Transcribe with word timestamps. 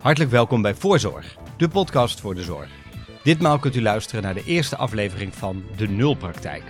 Hartelijk 0.00 0.30
welkom 0.30 0.62
bij 0.62 0.74
Voorzorg, 0.74 1.36
de 1.56 1.68
podcast 1.68 2.20
voor 2.20 2.34
de 2.34 2.42
zorg. 2.42 2.70
Ditmaal 3.22 3.58
kunt 3.58 3.76
u 3.76 3.82
luisteren 3.82 4.22
naar 4.22 4.34
de 4.34 4.44
eerste 4.44 4.76
aflevering 4.76 5.34
van 5.34 5.64
De 5.76 5.88
Nulpraktijk. 5.88 6.62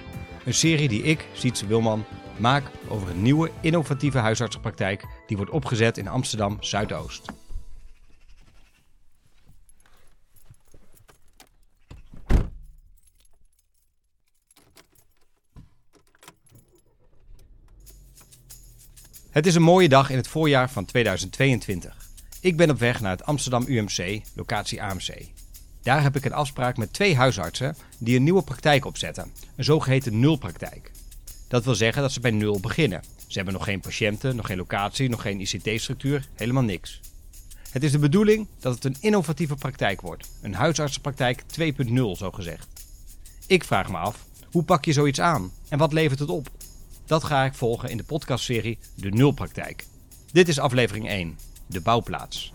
Een 0.44 0.54
serie 0.54 0.88
die 0.88 1.02
ik, 1.02 1.26
Sietse 1.32 1.66
Wilman, 1.66 2.04
maak 2.38 2.70
over 2.88 3.10
een 3.10 3.22
nieuwe 3.22 3.50
innovatieve 3.60 4.18
huisartsenpraktijk 4.18 5.04
die 5.26 5.36
wordt 5.36 5.52
opgezet 5.52 5.98
in 5.98 6.08
Amsterdam 6.08 6.56
Zuidoost. 6.60 7.32
Het 19.30 19.46
is 19.46 19.54
een 19.54 19.62
mooie 19.62 19.88
dag 19.88 20.10
in 20.10 20.16
het 20.16 20.28
voorjaar 20.28 20.70
van 20.70 20.84
2022. 20.84 22.09
Ik 22.42 22.56
ben 22.56 22.70
op 22.70 22.78
weg 22.78 23.00
naar 23.00 23.10
het 23.10 23.24
Amsterdam 23.24 23.64
UMC, 23.66 24.20
locatie 24.34 24.82
AMC. 24.82 25.26
Daar 25.82 26.02
heb 26.02 26.16
ik 26.16 26.24
een 26.24 26.32
afspraak 26.32 26.76
met 26.76 26.92
twee 26.92 27.16
huisartsen 27.16 27.76
die 27.98 28.16
een 28.16 28.22
nieuwe 28.22 28.42
praktijk 28.42 28.84
opzetten, 28.84 29.32
een 29.56 29.64
zogeheten 29.64 30.20
nulpraktijk. 30.20 30.90
Dat 31.48 31.64
wil 31.64 31.74
zeggen 31.74 32.02
dat 32.02 32.12
ze 32.12 32.20
bij 32.20 32.30
nul 32.30 32.60
beginnen. 32.60 33.02
Ze 33.26 33.36
hebben 33.36 33.54
nog 33.54 33.64
geen 33.64 33.80
patiënten, 33.80 34.36
nog 34.36 34.46
geen 34.46 34.56
locatie, 34.56 35.08
nog 35.08 35.22
geen 35.22 35.40
ICT-structuur, 35.40 36.28
helemaal 36.34 36.62
niks. 36.62 37.00
Het 37.70 37.82
is 37.82 37.92
de 37.92 37.98
bedoeling 37.98 38.46
dat 38.58 38.74
het 38.74 38.84
een 38.84 38.96
innovatieve 39.00 39.54
praktijk 39.54 40.00
wordt, 40.00 40.28
een 40.42 40.54
huisartsenpraktijk 40.54 41.42
2.0 41.60 41.94
zo 42.16 42.30
gezegd. 42.30 42.68
Ik 43.46 43.64
vraag 43.64 43.90
me 43.90 43.96
af, 43.96 44.24
hoe 44.50 44.62
pak 44.62 44.84
je 44.84 44.92
zoiets 44.92 45.20
aan 45.20 45.52
en 45.68 45.78
wat 45.78 45.92
levert 45.92 46.18
het 46.18 46.28
op? 46.28 46.50
Dat 47.06 47.24
ga 47.24 47.44
ik 47.44 47.54
volgen 47.54 47.90
in 47.90 47.96
de 47.96 48.04
podcastserie 48.04 48.78
De 48.94 49.10
Nulpraktijk. 49.10 49.86
Dit 50.32 50.48
is 50.48 50.58
aflevering 50.58 51.08
1, 51.08 51.38
de 51.70 51.80
bouwplaats. 51.80 52.52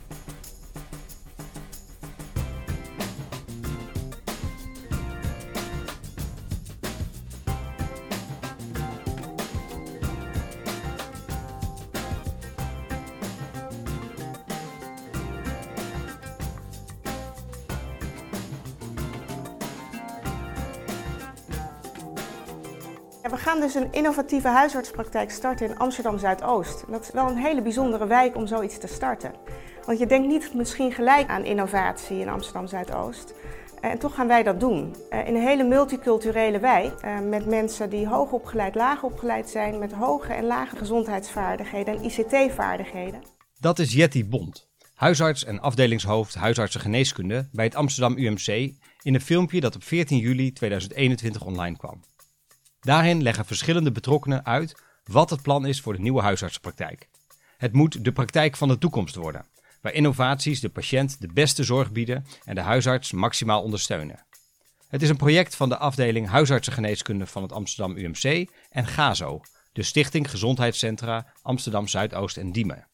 We 23.29 23.37
gaan 23.37 23.59
dus 23.59 23.76
een 23.76 23.91
innovatieve 23.91 24.48
huisartspraktijk 24.48 25.31
starten 25.31 25.70
in 25.70 25.77
Amsterdam 25.77 26.20
Zuidoost. 26.20 26.84
Dat 26.87 27.01
is 27.01 27.12
wel 27.12 27.29
een 27.29 27.37
hele 27.37 27.62
bijzondere 27.62 28.07
wijk 28.07 28.35
om 28.35 28.48
zoiets 28.48 28.77
te 28.77 28.87
starten. 28.87 29.34
Want 29.85 29.99
je 29.99 30.05
denkt 30.05 30.27
niet 30.27 30.54
misschien 30.54 30.91
gelijk 30.91 31.29
aan 31.29 31.43
innovatie 31.43 32.20
in 32.20 32.29
Amsterdam 32.29 32.68
Zuidoost. 32.68 33.34
Eh, 33.81 33.90
en 33.91 33.99
toch 33.99 34.15
gaan 34.15 34.27
wij 34.27 34.43
dat 34.43 34.59
doen. 34.59 34.96
Eh, 35.09 35.27
in 35.27 35.35
een 35.35 35.41
hele 35.41 35.63
multiculturele 35.63 36.59
wijk 36.59 36.99
eh, 36.99 37.20
met 37.20 37.46
mensen 37.46 37.90
die 37.90 38.07
hoog 38.07 38.31
opgeleid, 38.31 38.76
laag 38.76 39.03
opgeleid 39.03 39.49
zijn, 39.49 39.79
met 39.79 39.91
hoge 39.91 40.34
en 40.34 40.46
lage 40.46 40.76
gezondheidsvaardigheden 40.76 41.98
en 41.98 42.03
ICT-vaardigheden. 42.03 43.21
Dat 43.59 43.79
is 43.79 43.93
Jetty 43.93 44.26
Bond, 44.26 44.70
huisarts 44.93 45.46
en 45.46 45.59
afdelingshoofd 45.59 46.35
huisartsengeneeskunde 46.35 47.49
bij 47.51 47.65
het 47.65 47.76
Amsterdam 47.76 48.18
UMC 48.18 48.48
in 49.01 49.13
een 49.13 49.21
filmpje 49.21 49.59
dat 49.59 49.76
op 49.76 49.84
14 49.84 50.18
juli 50.18 50.51
2021 50.51 51.46
online 51.46 51.77
kwam. 51.77 52.01
Daarin 52.86 53.22
leggen 53.24 53.46
verschillende 53.46 53.91
betrokkenen 53.91 54.46
uit 54.46 54.76
wat 55.04 55.30
het 55.30 55.41
plan 55.41 55.66
is 55.66 55.82
voor 55.82 55.94
de 55.94 56.02
nieuwe 56.02 56.22
huisartsenpraktijk. 56.22 57.08
Het 57.58 57.74
moet 57.74 58.04
de 58.04 58.12
praktijk 58.12 58.55
van 58.55 58.68
de 58.68 58.77
toekomst 58.77 59.16
worden, 59.16 59.46
waar 59.82 59.94
innovaties 59.94 60.60
de 60.60 60.70
patiënt 60.70 61.22
de 61.22 61.27
beste 61.34 61.64
zorg 61.64 61.92
bieden 61.92 62.26
en 62.44 62.55
de 62.55 62.62
huisarts 62.62 63.12
maximaal 63.12 63.62
ondersteunen. 63.62 64.25
Het 64.88 65.02
is 65.02 65.09
een 65.09 65.18
project 65.18 65.56
van 65.56 65.69
de 65.69 65.78
afdeling 65.78 66.28
huisartsengeneeskunde 66.28 67.25
van 67.25 67.42
het 67.42 67.52
Amsterdam 67.52 67.97
UMC 67.97 68.50
en 68.70 68.88
GAZO, 68.88 69.42
de 69.74 69.84
Stichting 69.84 70.30
Gezondheidscentra 70.30 71.26
Amsterdam 71.42 71.88
Zuidoost 71.88 72.38
en 72.38 72.52
Diemen. 72.52 72.88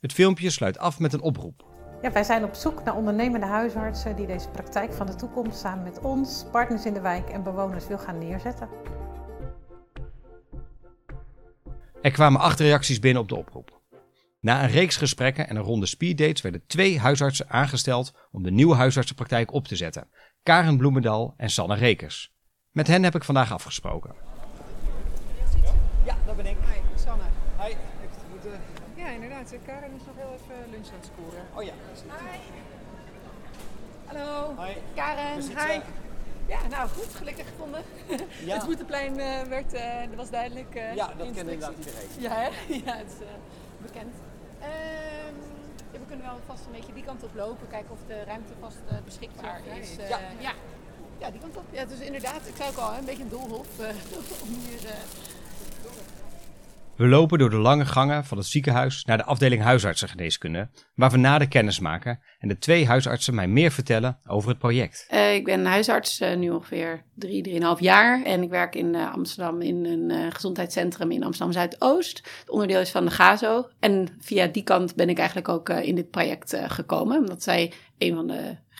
Het 0.00 0.12
filmpje 0.12 0.50
sluit 0.50 0.78
af 0.78 0.98
met 0.98 1.12
een 1.12 1.20
oproep. 1.20 1.66
Ja, 2.02 2.12
wij 2.12 2.24
zijn 2.24 2.44
op 2.44 2.54
zoek 2.54 2.84
naar 2.84 2.96
ondernemende 2.96 3.46
huisartsen 3.46 4.16
die 4.16 4.26
deze 4.26 4.48
praktijk 4.48 4.92
van 4.92 5.06
de 5.06 5.14
toekomst 5.14 5.58
samen 5.58 5.84
met 5.84 6.00
ons, 6.00 6.44
partners 6.52 6.84
in 6.84 6.94
de 6.94 7.00
wijk 7.00 7.28
en 7.28 7.42
bewoners 7.42 7.86
wil 7.86 7.98
gaan 7.98 8.18
neerzetten. 8.18 8.68
Er 12.02 12.10
kwamen 12.10 12.40
acht 12.40 12.60
reacties 12.60 12.98
binnen 12.98 13.22
op 13.22 13.28
de 13.28 13.36
oproep. 13.36 13.80
Na 14.40 14.62
een 14.62 14.70
reeks 14.70 14.96
gesprekken 14.96 15.48
en 15.48 15.56
een 15.56 15.62
ronde 15.62 15.86
speeddates 15.86 16.40
werden 16.40 16.66
twee 16.66 16.98
huisartsen 16.98 17.50
aangesteld 17.50 18.12
om 18.30 18.42
de 18.42 18.50
nieuwe 18.50 18.74
huisartsenpraktijk 18.74 19.52
op 19.52 19.66
te 19.66 19.76
zetten. 19.76 20.08
Karen 20.42 20.76
Bloemendal 20.76 21.34
en 21.36 21.50
Sanne 21.50 21.74
Rekers. 21.74 22.32
Met 22.70 22.86
hen 22.86 23.02
heb 23.02 23.14
ik 23.14 23.24
vandaag 23.24 23.52
afgesproken. 23.52 24.14
Ja, 26.04 26.16
dat 26.26 26.36
ben 26.36 26.46
ik. 26.46 26.56
Hi, 26.56 26.80
Sanne. 27.04 27.24
Hi. 27.60 27.74
Ja, 28.96 29.08
inderdaad. 29.08 29.54
Karen 29.66 29.94
is 29.94 30.02
nog 30.06 30.16
heel 30.16 30.32
even 30.34 30.70
lunch 30.70 30.86
aan 30.86 30.98
het 31.00 31.10
scoren. 31.14 31.42
Oh 31.54 31.62
ja. 31.62 31.72
Hallo. 34.04 34.54
Hi. 34.62 34.72
Karen. 34.94 35.42
Hi. 35.42 35.80
Eh, 36.48 36.60
Ja, 36.60 36.66
nou 36.68 36.88
goed, 36.88 37.14
gelukkig 37.14 37.46
gevonden. 37.48 37.82
Ja. 38.44 38.54
Het 38.56 38.64
Boeteplein 38.66 39.18
eh, 39.18 39.42
werd, 39.42 39.72
eh, 39.72 40.00
dat 40.08 40.14
was 40.16 40.30
duidelijk. 40.30 40.74
eh, 40.74 40.94
Ja, 40.94 41.06
dat 41.06 41.16
kent 41.26 41.36
inderdaad 41.36 41.72
iedereen. 41.78 42.08
Ja, 42.18 42.30
hè? 42.32 42.48
ja, 42.86 42.96
het 42.96 43.06
is 43.18 43.26
eh, 43.26 43.32
bekend. 43.82 44.14
Ehm, 44.60 45.34
we 45.90 45.98
kunnen 46.08 46.26
wel 46.26 46.38
vast 46.46 46.64
een 46.66 46.72
beetje 46.72 46.92
die 46.92 47.04
kant 47.04 47.22
op 47.22 47.34
lopen, 47.34 47.68
kijken 47.68 47.90
of 47.90 47.98
de 48.06 48.24
ruimte 48.24 48.52
vast 48.60 48.76
eh, 48.90 48.96
beschikbaar 49.04 49.60
is. 49.80 49.94
ja. 49.96 50.02
Eh, 50.02 50.08
Ja. 50.10 50.18
ja. 50.38 50.52
Ja, 51.18 51.30
die 51.30 51.40
kant 51.40 51.56
op. 51.56 51.64
Ja, 51.70 51.84
dus 51.84 51.98
inderdaad, 51.98 52.40
ik 52.46 52.56
zei 52.56 52.70
ook 52.70 52.76
al, 52.76 52.94
een 52.94 53.04
beetje 53.04 53.22
een 53.22 53.28
doolhof 53.28 53.78
eh, 53.78 53.86
om 54.44 54.48
hier... 54.48 54.80
We 56.98 57.08
lopen 57.08 57.38
door 57.38 57.50
de 57.50 57.58
lange 57.58 57.84
gangen 57.84 58.24
van 58.24 58.38
het 58.38 58.46
ziekenhuis 58.46 59.04
naar 59.04 59.16
de 59.16 59.24
afdeling 59.24 59.62
huisartsengeneeskunde, 59.62 60.68
waar 60.94 61.10
we 61.10 61.16
nader 61.16 61.48
kennis 61.48 61.78
maken 61.78 62.20
en 62.38 62.48
de 62.48 62.58
twee 62.58 62.86
huisartsen 62.86 63.34
mij 63.34 63.48
meer 63.48 63.70
vertellen 63.70 64.18
over 64.26 64.48
het 64.48 64.58
project. 64.58 65.06
Eh, 65.08 65.34
ik 65.34 65.44
ben 65.44 65.64
huisarts 65.64 66.20
eh, 66.20 66.36
nu 66.36 66.50
ongeveer 66.50 67.02
drie, 67.14 67.42
drieënhalf 67.42 67.80
jaar. 67.80 68.22
En 68.22 68.42
ik 68.42 68.50
werk 68.50 68.74
in 68.74 68.94
eh, 68.94 69.12
Amsterdam 69.12 69.60
in 69.60 69.84
een 69.84 70.32
gezondheidscentrum 70.32 71.10
in 71.10 71.24
Amsterdam 71.24 71.52
Zuidoost. 71.52 72.16
Het 72.40 72.50
onderdeel 72.50 72.80
is 72.80 72.90
van 72.90 73.04
de 73.04 73.10
GAZO. 73.10 73.68
En 73.80 74.08
via 74.18 74.46
die 74.46 74.62
kant 74.62 74.94
ben 74.94 75.08
ik 75.08 75.18
eigenlijk 75.18 75.48
ook 75.48 75.68
in 75.68 75.94
dit 75.94 76.10
project 76.10 76.56
gekomen. 76.66 77.18
Omdat 77.18 77.42
zij 77.42 77.72
een 77.98 78.14
van 78.14 78.26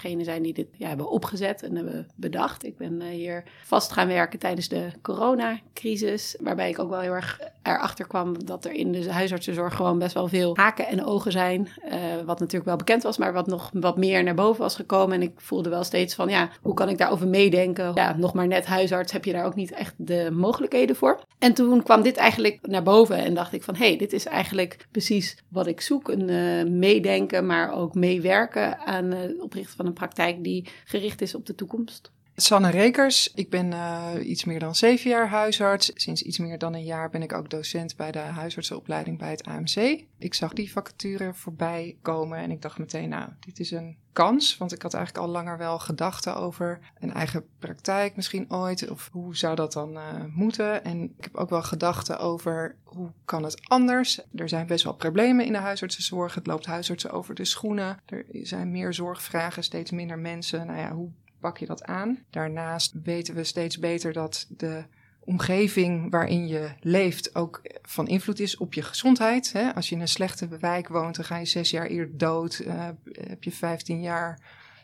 degenen 0.02 0.24
zijn 0.24 0.42
die 0.42 0.54
dit 0.54 0.68
hebben 0.78 1.10
opgezet 1.10 1.62
en 1.62 1.76
hebben 1.76 2.08
bedacht. 2.14 2.64
Ik 2.64 2.76
ben 2.76 3.00
eh, 3.00 3.08
hier 3.08 3.44
vast 3.64 3.92
gaan 3.92 4.08
werken 4.08 4.38
tijdens 4.38 4.68
de 4.68 4.88
coronacrisis. 5.02 6.36
Waarbij 6.40 6.70
ik 6.70 6.78
ook 6.78 6.90
wel 6.90 7.00
heel 7.00 7.12
erg 7.12 7.40
erachter 7.62 8.06
kwam 8.06 8.44
dat 8.44 8.64
er 8.64 8.72
in 8.72 8.92
de 8.92 9.12
huisartsenzorg 9.12 9.74
gewoon 9.74 9.98
best 9.98 10.14
wel 10.14 10.28
veel 10.28 10.56
haken 10.56 10.86
en 10.86 11.04
ogen 11.04 11.32
zijn. 11.32 11.68
Eh, 11.82 11.98
wat 12.24 12.38
natuurlijk 12.38 12.64
wel 12.64 12.76
bekend 12.76 13.02
was, 13.02 13.18
maar 13.18 13.32
wat 13.32 13.46
nog 13.46 13.70
wat 13.72 13.96
meer 13.96 14.22
naar 14.22 14.34
boven 14.34 14.62
was 14.62 14.76
gekomen. 14.76 15.14
En 15.14 15.22
ik 15.22 15.32
voelde 15.36 15.68
wel 15.68 15.84
steeds 15.84 16.14
van, 16.14 16.28
ja, 16.28 16.48
hoe 16.62 16.74
kan 16.74 16.88
ik 16.88 16.98
daarover 16.98 17.28
meedenken? 17.28 17.90
Ja, 17.94 18.16
nog 18.16 18.34
maar 18.34 18.46
net 18.46 18.66
huisarts 18.66 19.12
heb 19.12 19.24
je 19.24 19.32
daar 19.32 19.44
ook 19.44 19.54
niet 19.54 19.72
echt 19.72 19.94
de 19.96 20.30
mogelijkheden 20.32 20.96
voor. 20.96 21.20
En 21.38 21.54
toen 21.54 21.82
kwam 21.82 22.02
dit 22.02 22.16
eigenlijk 22.16 22.58
naar 22.62 22.82
boven 22.82 23.16
en 23.16 23.34
dacht 23.34 23.52
ik 23.52 23.62
van, 23.62 23.76
hé, 23.76 23.86
hey, 23.86 23.96
dit 23.96 24.12
is 24.12 24.26
eigenlijk 24.26 24.86
precies 24.90 25.36
wat 25.48 25.66
ik 25.66 25.80
zoek. 25.80 26.08
Een 26.08 26.28
eh, 26.28 26.70
meedenken, 26.70 27.46
maar 27.46 27.72
ook 27.72 27.94
meewerken 27.94 28.78
aan 28.78 29.10
het 29.10 29.40
oprichten 29.40 29.76
van 29.76 29.86
een 29.88 29.94
praktijk 29.94 30.44
die 30.44 30.68
gericht 30.84 31.20
is 31.20 31.34
op 31.34 31.46
de 31.46 31.54
toekomst. 31.54 32.10
Sanne 32.40 32.70
Rekers, 32.70 33.32
ik 33.34 33.50
ben 33.50 33.72
eh, 33.72 34.10
iets 34.22 34.44
meer 34.44 34.58
dan 34.58 34.74
zeven 34.74 35.10
jaar 35.10 35.28
huisarts. 35.28 35.90
Sinds 35.94 36.22
iets 36.22 36.38
meer 36.38 36.58
dan 36.58 36.74
een 36.74 36.84
jaar 36.84 37.10
ben 37.10 37.22
ik 37.22 37.32
ook 37.32 37.50
docent 37.50 37.96
bij 37.96 38.10
de 38.10 38.18
huisartsenopleiding 38.18 39.18
bij 39.18 39.30
het 39.30 39.44
AMC. 39.44 40.04
Ik 40.18 40.34
zag 40.34 40.52
die 40.52 40.72
vacature 40.72 41.34
voorbij 41.34 41.96
komen 42.02 42.38
en 42.38 42.50
ik 42.50 42.62
dacht 42.62 42.78
meteen, 42.78 43.08
nou, 43.08 43.30
dit 43.40 43.60
is 43.60 43.70
een 43.70 43.96
kans. 44.12 44.56
Want 44.56 44.72
ik 44.72 44.82
had 44.82 44.94
eigenlijk 44.94 45.26
al 45.26 45.32
langer 45.32 45.58
wel 45.58 45.78
gedachten 45.78 46.36
over 46.36 46.78
een 46.98 47.12
eigen 47.12 47.44
praktijk 47.58 48.16
misschien 48.16 48.52
ooit. 48.52 48.90
Of 48.90 49.08
hoe 49.12 49.36
zou 49.36 49.54
dat 49.54 49.72
dan 49.72 49.96
eh, 49.96 50.24
moeten? 50.34 50.84
En 50.84 51.02
ik 51.02 51.24
heb 51.24 51.36
ook 51.36 51.50
wel 51.50 51.62
gedachten 51.62 52.18
over 52.18 52.76
hoe 52.84 53.12
kan 53.24 53.42
het 53.42 53.68
anders? 53.68 54.20
Er 54.34 54.48
zijn 54.48 54.66
best 54.66 54.84
wel 54.84 54.94
problemen 54.94 55.46
in 55.46 55.52
de 55.52 55.58
huisartsenzorg. 55.58 56.34
Het 56.34 56.46
loopt 56.46 56.66
huisartsen 56.66 57.10
over 57.10 57.34
de 57.34 57.44
schoenen. 57.44 58.00
Er 58.06 58.24
zijn 58.30 58.70
meer 58.70 58.94
zorgvragen, 58.94 59.64
steeds 59.64 59.90
minder 59.90 60.18
mensen. 60.18 60.66
Nou 60.66 60.78
ja, 60.78 60.92
hoe 60.92 61.10
pak 61.40 61.58
je 61.58 61.66
dat 61.66 61.84
aan. 61.84 62.18
Daarnaast 62.30 62.94
weten 63.02 63.34
we 63.34 63.44
steeds 63.44 63.78
beter 63.78 64.12
dat 64.12 64.46
de 64.48 64.84
omgeving 65.20 66.10
waarin 66.10 66.48
je 66.48 66.70
leeft 66.80 67.34
ook 67.34 67.62
van 67.82 68.08
invloed 68.08 68.40
is 68.40 68.56
op 68.56 68.74
je 68.74 68.82
gezondheid. 68.82 69.54
Als 69.74 69.88
je 69.88 69.94
in 69.94 70.00
een 70.00 70.08
slechte 70.08 70.48
wijk 70.60 70.88
woont, 70.88 71.16
dan 71.16 71.24
ga 71.24 71.36
je 71.36 71.44
zes 71.44 71.70
jaar 71.70 71.86
eerder 71.86 72.18
dood. 72.18 72.62
Uh, 72.66 72.88
heb 73.12 73.44
je 73.44 73.52
15 73.52 74.00
jaar 74.00 74.38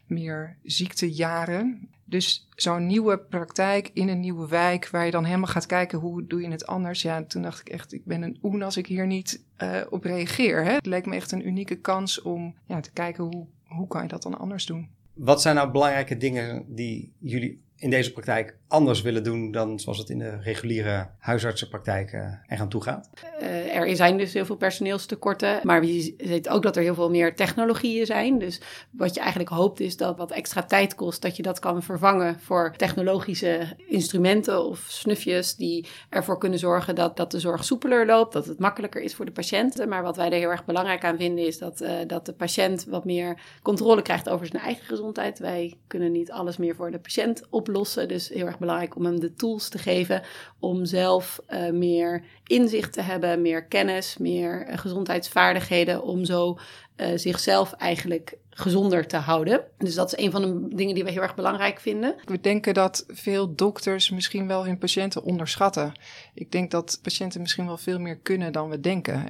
meer 0.06 0.56
ziektejaren. 0.62 1.89
Dus 2.05 2.49
zo'n 2.55 2.87
nieuwe 2.87 3.19
praktijk 3.19 3.91
in 3.93 4.09
een 4.09 4.21
nieuwe 4.21 4.49
wijk, 4.49 4.89
waar 4.89 5.05
je 5.05 5.11
dan 5.11 5.25
helemaal 5.25 5.47
gaat 5.47 5.67
kijken 5.67 5.99
hoe 5.99 6.27
doe 6.27 6.41
je 6.41 6.51
het 6.51 6.67
anders. 6.67 7.03
Ja, 7.03 7.25
toen 7.25 7.43
dacht 7.43 7.61
ik 7.61 7.69
echt, 7.69 7.93
ik 7.93 8.05
ben 8.05 8.23
een 8.23 8.39
oen 8.43 8.62
als 8.62 8.77
ik 8.77 8.87
hier 8.87 9.06
niet 9.06 9.45
uh, 9.62 9.81
op 9.91 10.05
reageer. 10.05 10.65
Hè? 10.65 10.73
Het 10.73 10.87
leek 10.87 11.06
me 11.06 11.15
echt 11.15 11.33
een 11.33 11.47
unieke 11.47 11.77
kans 11.77 12.23
om 12.23 12.55
ja, 12.67 12.81
te 12.81 12.93
kijken 12.93 13.25
hoe, 13.25 13.47
hoe 13.67 13.89
kan 13.89 14.03
je 14.03 14.09
dat 14.09 14.23
dan 14.23 14.39
anders 14.39 14.67
doen. 14.67 14.89
Wat 15.15 15.43
zijn 15.43 15.55
nou 15.55 15.71
belangrijke 15.71 16.17
dingen 16.17 16.65
die 16.75 17.15
jullie 17.19 17.64
in 17.76 17.91
deze 17.91 18.12
praktijk 18.12 18.56
anders 18.69 19.03
willen 19.03 19.23
doen 19.23 19.50
dan 19.50 19.81
zoals 19.81 19.99
het 19.99 20.11
in 20.11 20.19
de 20.19 20.41
reguliere 20.41 21.09
huisartsenpraktijk 21.19 22.12
uh, 22.12 22.21
er 22.21 22.59
aan 22.59 22.69
toe 22.69 22.82
gaat? 22.82 23.11
Uh, 23.41 23.76
er 23.76 23.97
zijn 23.97 24.19
dus 24.19 24.32
heel 24.32 24.44
veel 24.44 24.56
personeelstekorten, 24.56 25.61
maar 25.62 25.85
je 25.85 26.15
ziet 26.19 26.49
ook 26.49 26.62
dat 26.62 26.76
er 26.76 26.82
heel 26.82 26.94
veel 26.94 27.11
meer 27.11 27.37
technologieën 27.37 28.06
zijn. 28.06 28.38
Dus 28.38 28.61
wat 28.91 29.15
je 29.15 29.21
eigenlijk 29.21 29.50
hoopt 29.50 29.81
is 29.81 29.97
dat 29.97 30.17
wat 30.17 30.31
extra 30.31 30.62
tijd 30.62 30.94
kost, 30.94 31.23
dat 31.23 31.37
je 31.37 31.43
dat 31.43 31.59
kan 31.59 31.82
vervangen 31.82 32.41
voor 32.41 32.75
technologische 32.76 33.77
instrumenten 33.88 34.65
of 34.65 34.85
snufjes 34.88 35.56
die 35.56 35.87
ervoor 36.09 36.38
kunnen 36.38 36.59
zorgen 36.59 36.94
dat, 36.94 37.17
dat 37.17 37.31
de 37.31 37.41
zorg 37.41 37.65
soepeler 37.65 38.06
loopt, 38.06 38.32
dat 38.32 38.47
het 38.47 38.59
makkelijker 38.59 39.03
is 39.03 39.15
voor 39.15 39.25
de 39.25 39.32
patiënten. 39.32 39.88
Maar 39.88 40.03
wat 40.03 40.17
wij 40.17 40.31
er 40.31 40.38
heel 40.38 40.50
erg 40.50 40.65
belangrijk 40.65 41.05
aan 41.05 41.17
vinden 41.17 41.47
is 41.47 41.59
dat, 41.59 41.82
uh, 41.82 41.91
dat 42.06 42.27
de 42.27 42.32
patiënt 42.32 42.85
wat 42.85 43.05
meer 43.05 43.41
controle 43.62 44.03
krijgt 44.03 44.29
over 44.29 44.47
zijn 44.47 44.62
eigen 44.62 44.85
gezondheid. 44.85 45.38
Wij 45.38 45.75
kunnen 45.87 46.12
niet 46.12 46.31
alles 46.31 46.56
meer 46.56 46.75
voor 46.75 46.91
de 46.91 46.99
patiënt 46.99 47.43
oplossen, 47.65 48.09
dus 48.09 48.29
heel 48.29 48.47
erg 48.47 48.59
belangrijk 48.59 48.97
om 48.97 49.05
hem 49.05 49.21
de 49.21 49.35
tools 49.35 49.69
te 49.69 49.79
geven 49.79 50.23
om 50.59 50.85
zelf 50.85 51.41
uh, 51.49 51.71
meer 51.71 52.25
inzicht 52.47 52.93
te 52.93 53.01
hebben, 53.01 53.43
meer 53.43 53.65
kennis, 53.65 54.17
meer 54.19 54.69
uh, 54.69 54.79
gezondheidsvaardigheden, 54.79 56.03
om 56.03 56.25
zo 56.25 56.59
uh, 56.97 57.07
zichzelf 57.15 57.73
eigenlijk 57.73 58.37
gezonder 58.51 59.07
te 59.07 59.17
houden. 59.17 59.65
Dus 59.79 59.95
dat 59.95 60.13
is 60.13 60.25
een 60.25 60.31
van 60.31 60.43
de 60.43 60.77
dingen 60.77 60.95
die 60.95 61.05
we 61.05 61.11
heel 61.11 61.23
erg 61.23 61.35
belangrijk 61.35 61.81
vinden. 61.81 62.15
We 62.25 62.41
denken 62.41 62.75
dat 62.75 63.05
veel 63.09 63.55
dokters 63.55 64.11
misschien 64.11 64.47
wel 64.47 64.67
hun 64.67 64.79
patiënten 64.79 65.23
onderschatten. 65.23 65.93
Ik 66.35 66.53
denk 66.53 66.71
dat 66.71 66.99
patiënten 67.03 67.41
misschien 67.41 67.67
wel 67.67 67.79
veel 67.79 67.99
meer 67.99 68.17
kunnen 68.17 68.53
dan 68.53 68.69
we 68.69 68.81
denken. 68.81 69.29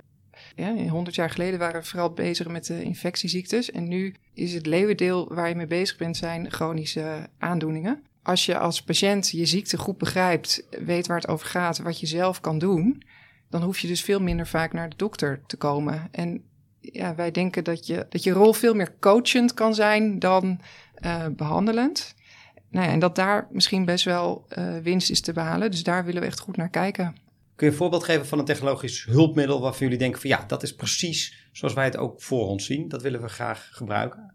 Ja, 0.56 0.74
100 0.76 1.16
jaar 1.16 1.30
geleden 1.30 1.58
waren 1.58 1.80
we 1.80 1.86
vooral 1.86 2.12
bezig 2.12 2.48
met 2.48 2.66
de 2.66 2.82
infectieziektes. 2.82 3.70
En 3.70 3.88
nu 3.88 4.14
is 4.34 4.54
het 4.54 4.66
leeuwendeel 4.66 5.34
waar 5.34 5.48
je 5.48 5.54
mee 5.54 5.66
bezig 5.66 5.96
bent, 5.96 6.16
zijn 6.16 6.50
chronische 6.50 7.26
aandoeningen 7.38 8.02
als 8.24 8.46
je 8.46 8.58
als 8.58 8.82
patiënt 8.82 9.30
je 9.30 9.46
ziekte 9.46 9.78
goed 9.78 9.98
begrijpt, 9.98 10.66
weet 10.84 11.06
waar 11.06 11.16
het 11.16 11.28
over 11.28 11.46
gaat, 11.46 11.78
wat 11.78 12.00
je 12.00 12.06
zelf 12.06 12.40
kan 12.40 12.58
doen, 12.58 13.02
dan 13.50 13.62
hoef 13.62 13.78
je 13.78 13.88
dus 13.88 14.02
veel 14.02 14.20
minder 14.20 14.46
vaak 14.46 14.72
naar 14.72 14.88
de 14.88 14.96
dokter 14.96 15.42
te 15.46 15.56
komen. 15.56 16.08
En 16.10 16.42
ja, 16.80 17.14
wij 17.14 17.30
denken 17.30 17.64
dat 17.64 17.86
je, 17.86 18.06
dat 18.08 18.22
je 18.22 18.32
rol 18.32 18.52
veel 18.52 18.74
meer 18.74 18.94
coachend 19.00 19.54
kan 19.54 19.74
zijn 19.74 20.18
dan 20.18 20.60
uh, 21.04 21.26
behandelend. 21.36 22.14
Nou 22.70 22.86
ja, 22.86 22.92
en 22.92 22.98
dat 22.98 23.16
daar 23.16 23.48
misschien 23.50 23.84
best 23.84 24.04
wel 24.04 24.46
uh, 24.58 24.78
winst 24.78 25.10
is 25.10 25.20
te 25.20 25.32
behalen. 25.32 25.70
Dus 25.70 25.82
daar 25.82 26.04
willen 26.04 26.20
we 26.20 26.26
echt 26.26 26.40
goed 26.40 26.56
naar 26.56 26.70
kijken. 26.70 27.16
Kun 27.56 27.66
je 27.66 27.72
een 27.72 27.78
voorbeeld 27.78 28.04
geven 28.04 28.26
van 28.26 28.38
een 28.38 28.44
technologisch 28.44 29.04
hulpmiddel 29.04 29.60
waarvan 29.60 29.80
jullie 29.80 29.98
denken 29.98 30.20
van 30.20 30.30
ja, 30.30 30.44
dat 30.46 30.62
is 30.62 30.74
precies 30.74 31.48
zoals 31.52 31.74
wij 31.74 31.84
het 31.84 31.96
ook 31.96 32.22
voor 32.22 32.46
ons 32.46 32.66
zien. 32.66 32.88
Dat 32.88 33.02
willen 33.02 33.22
we 33.22 33.28
graag 33.28 33.68
gebruiken. 33.72 34.34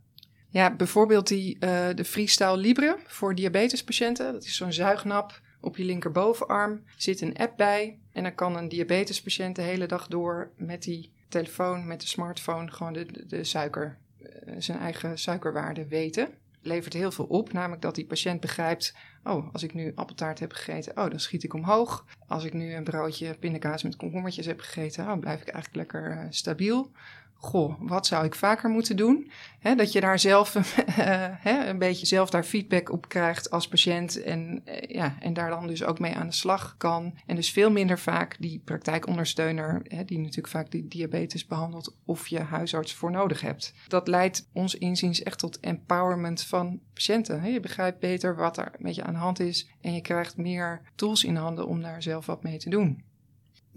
Ja, 0.52 0.76
bijvoorbeeld 0.76 1.28
die, 1.28 1.56
uh, 1.60 1.88
de 1.96 2.06
Freestyle 2.06 2.58
Libre 2.58 2.98
voor 3.06 3.36
diabetespatiënten. 3.36 4.34
Dat 4.34 4.44
is 4.44 4.56
zo'n 4.56 4.74
zuignap 4.74 5.42
op 5.62 5.78
je 5.78 5.84
linkerbovenarm. 5.84 6.72
Er 6.72 6.82
zit 6.98 7.22
een 7.22 7.38
app 7.38 7.58
bij 7.58 8.00
en 8.12 8.24
dan 8.24 8.36
kan 8.36 8.58
een 8.58 8.70
diabetespatiënt 8.70 9.56
de 9.56 9.62
hele 9.62 9.86
dag 9.86 10.08
door 10.08 10.52
met 10.58 10.84
die 10.84 11.12
telefoon, 11.28 11.88
met 11.88 12.02
de 12.02 12.08
smartphone, 12.08 12.72
gewoon 12.72 12.94
de, 12.94 13.26
de, 13.28 13.44
suiker, 13.44 13.98
uh, 14.22 14.56
zijn 14.58 14.80
eigen 14.80 15.20
suikerwaarde 15.20 15.88
weten. 15.88 16.30
Levert 16.62 16.94
heel 16.94 17.12
veel 17.12 17.26
op, 17.26 17.54
namelijk 17.54 17.82
dat 17.82 17.96
die 17.96 18.06
patiënt 18.06 18.40
begrijpt: 18.40 18.96
oh, 19.24 19.54
als 19.54 19.64
ik 19.64 19.74
nu 19.74 19.92
appeltaart 19.96 20.40
heb 20.40 20.52
gegeten, 20.52 20.98
oh, 20.98 21.10
dan 21.10 21.20
schiet 21.20 21.44
ik 21.44 21.54
omhoog. 21.54 22.06
Als 22.28 22.44
ik 22.44 22.54
nu 22.54 22.74
een 22.74 22.84
broodje 22.84 23.38
pindakaas 23.40 23.84
met 23.84 23.96
komkommertjes 23.96 24.46
heb 24.46 24.60
gegeten, 24.60 25.12
oh, 25.12 25.20
blijf 25.20 25.42
ik 25.42 25.48
eigenlijk 25.48 25.76
lekker 25.76 26.12
uh, 26.12 26.26
stabiel 26.30 26.92
goh, 27.42 27.74
wat 27.80 28.08
zou 28.08 28.26
ik 28.26 28.36
vaker 28.36 28.70
moeten 28.70 28.98
doen? 28.98 29.32
dat 29.76 29.92
je 29.92 30.02
daar 30.02 30.20
zelf 30.20 30.56
uh, 31.00 31.68
een 31.68 31.78
beetje 31.78 32.06
zelf 32.06 32.30
daar 32.30 32.44
feedback 32.44 32.92
op 32.92 33.08
krijgt 33.08 33.52
als 33.52 33.68
patiënt 33.68 34.22
en, 34.22 34.62
uh, 34.66 34.76
ja, 34.82 35.16
en 35.20 35.34
daar 35.34 35.50
dan 35.50 35.68
dus 35.68 35.84
ook 35.84 36.00
mee 36.00 36.16
aan 36.16 36.28
de 36.28 36.34
slag 36.34 36.76
kan. 36.78 37.14
En 37.26 37.36
dus 37.36 37.52
veel 37.52 37.72
minder 37.72 38.00
vaak 38.00 38.36
die 38.40 38.62
praktijkondersteuner, 38.66 39.82
die 40.06 40.20
natuurlijk 40.20 40.48
vaak 40.48 40.72
die 40.72 40.88
diabetes 40.88 41.46
behandelt, 41.46 41.96
of 42.06 42.28
je 42.28 42.40
huisarts 42.40 42.94
voor 42.94 43.12
nodig 43.12 43.42
hebt. 43.42 43.74
Dat 43.88 44.08
leidt 44.08 44.50
ons 44.54 44.76
inziens 44.76 45.24
echt 45.24 45.40
tot 45.40 45.60
empowerment 45.60 46.44
van 46.44 46.80
patiënten. 46.94 47.52
Je 47.52 47.60
begrijpt 47.60 48.00
beter 48.00 48.36
wat 48.36 48.58
er 48.58 48.72
met 48.78 48.96
je 48.96 49.04
aan 49.04 49.14
de 49.14 49.20
hand 49.20 49.40
is 49.40 49.70
en 49.82 49.94
je 49.94 50.02
krijgt 50.02 50.38
meer 50.38 50.82
tools 50.96 51.24
in 51.24 51.36
handen 51.36 51.68
om 51.68 51.82
daar 51.82 52.02
zelf 52.02 52.26
wat 52.26 52.44
mee 52.44 52.58
te 52.58 52.70
doen. 52.70 53.04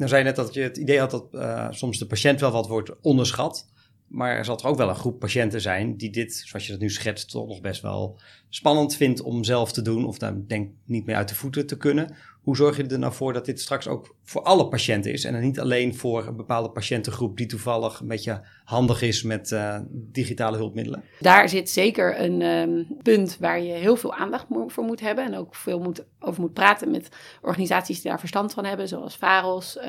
Nou 0.03 0.15
zei 0.15 0.23
je 0.23 0.31
net 0.33 0.45
dat 0.47 0.55
je 0.55 0.61
het 0.61 0.77
idee 0.77 0.99
had 0.99 1.11
dat 1.11 1.29
uh, 1.33 1.67
soms 1.71 1.99
de 1.99 2.07
patiënt 2.07 2.41
wel 2.41 2.51
wat 2.51 2.69
wordt 2.69 3.01
onderschat. 3.01 3.71
Maar 4.07 4.37
er 4.37 4.45
zal 4.45 4.59
er 4.59 4.67
ook 4.67 4.77
wel 4.77 4.89
een 4.89 4.95
groep 4.95 5.19
patiënten 5.19 5.61
zijn 5.61 5.97
die 5.97 6.11
dit, 6.11 6.43
zoals 6.47 6.67
je 6.67 6.73
dat 6.73 6.81
nu 6.81 6.91
schetst, 6.91 7.31
toch 7.31 7.47
nog 7.47 7.61
best 7.61 7.83
wel 7.83 8.21
spannend 8.55 8.97
vindt 8.97 9.23
om 9.23 9.45
zelf 9.45 9.73
te 9.73 9.83
doen. 9.83 10.07
Of 10.07 10.19
daar 10.19 10.35
denk 10.47 10.71
niet 10.85 11.07
meer 11.07 11.17
uit 11.17 11.29
de 11.29 11.35
voeten 11.35 11.67
te 11.67 11.77
kunnen. 11.77 12.17
Hoe 12.43 12.57
zorg 12.57 12.77
je 12.77 12.87
er 12.87 12.99
nou 12.99 13.13
voor 13.13 13.33
dat 13.33 13.45
dit 13.45 13.61
straks 13.61 13.89
ook 13.89 14.15
voor 14.25 14.43
alle 14.43 14.69
patiënten 14.69 15.13
is 15.13 15.25
en 15.25 15.41
niet 15.41 15.61
alleen 15.61 15.95
voor 15.95 16.27
een 16.27 16.37
bepaalde 16.37 16.71
patiëntengroep 16.71 17.37
die 17.37 17.47
toevallig 17.47 18.01
een 18.01 18.09
beetje 18.09 18.43
handig 18.65 19.03
is 19.03 19.23
met 19.23 19.51
uh, 19.51 19.79
digitale 19.93 20.57
hulpmiddelen? 20.57 21.03
Daar 21.21 21.49
zit 21.49 21.71
zeker 21.71 22.21
een 22.21 22.43
um, 22.43 22.87
punt 23.03 23.37
waar 23.41 23.63
je 23.63 23.73
heel 23.73 23.97
veel 23.97 24.15
aandacht 24.15 24.47
voor 24.67 24.85
moet 24.85 25.01
hebben 25.01 25.25
en 25.25 25.37
ook 25.37 25.55
veel 25.55 25.79
moet, 25.79 26.05
over 26.21 26.41
moet 26.41 26.53
praten 26.53 26.91
met 26.91 27.09
organisaties 27.43 28.01
die 28.01 28.11
daar 28.11 28.21
verstand 28.21 28.53
van 28.53 28.65
hebben, 28.65 28.89
zoals 28.89 29.17
VAROS, 29.17 29.77
uh, 29.77 29.83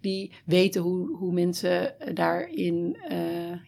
die 0.00 0.32
weten 0.44 0.82
hoe, 0.82 1.16
hoe 1.16 1.32
mensen 1.32 1.94
daarin 2.14 2.96
uh, 3.10 3.18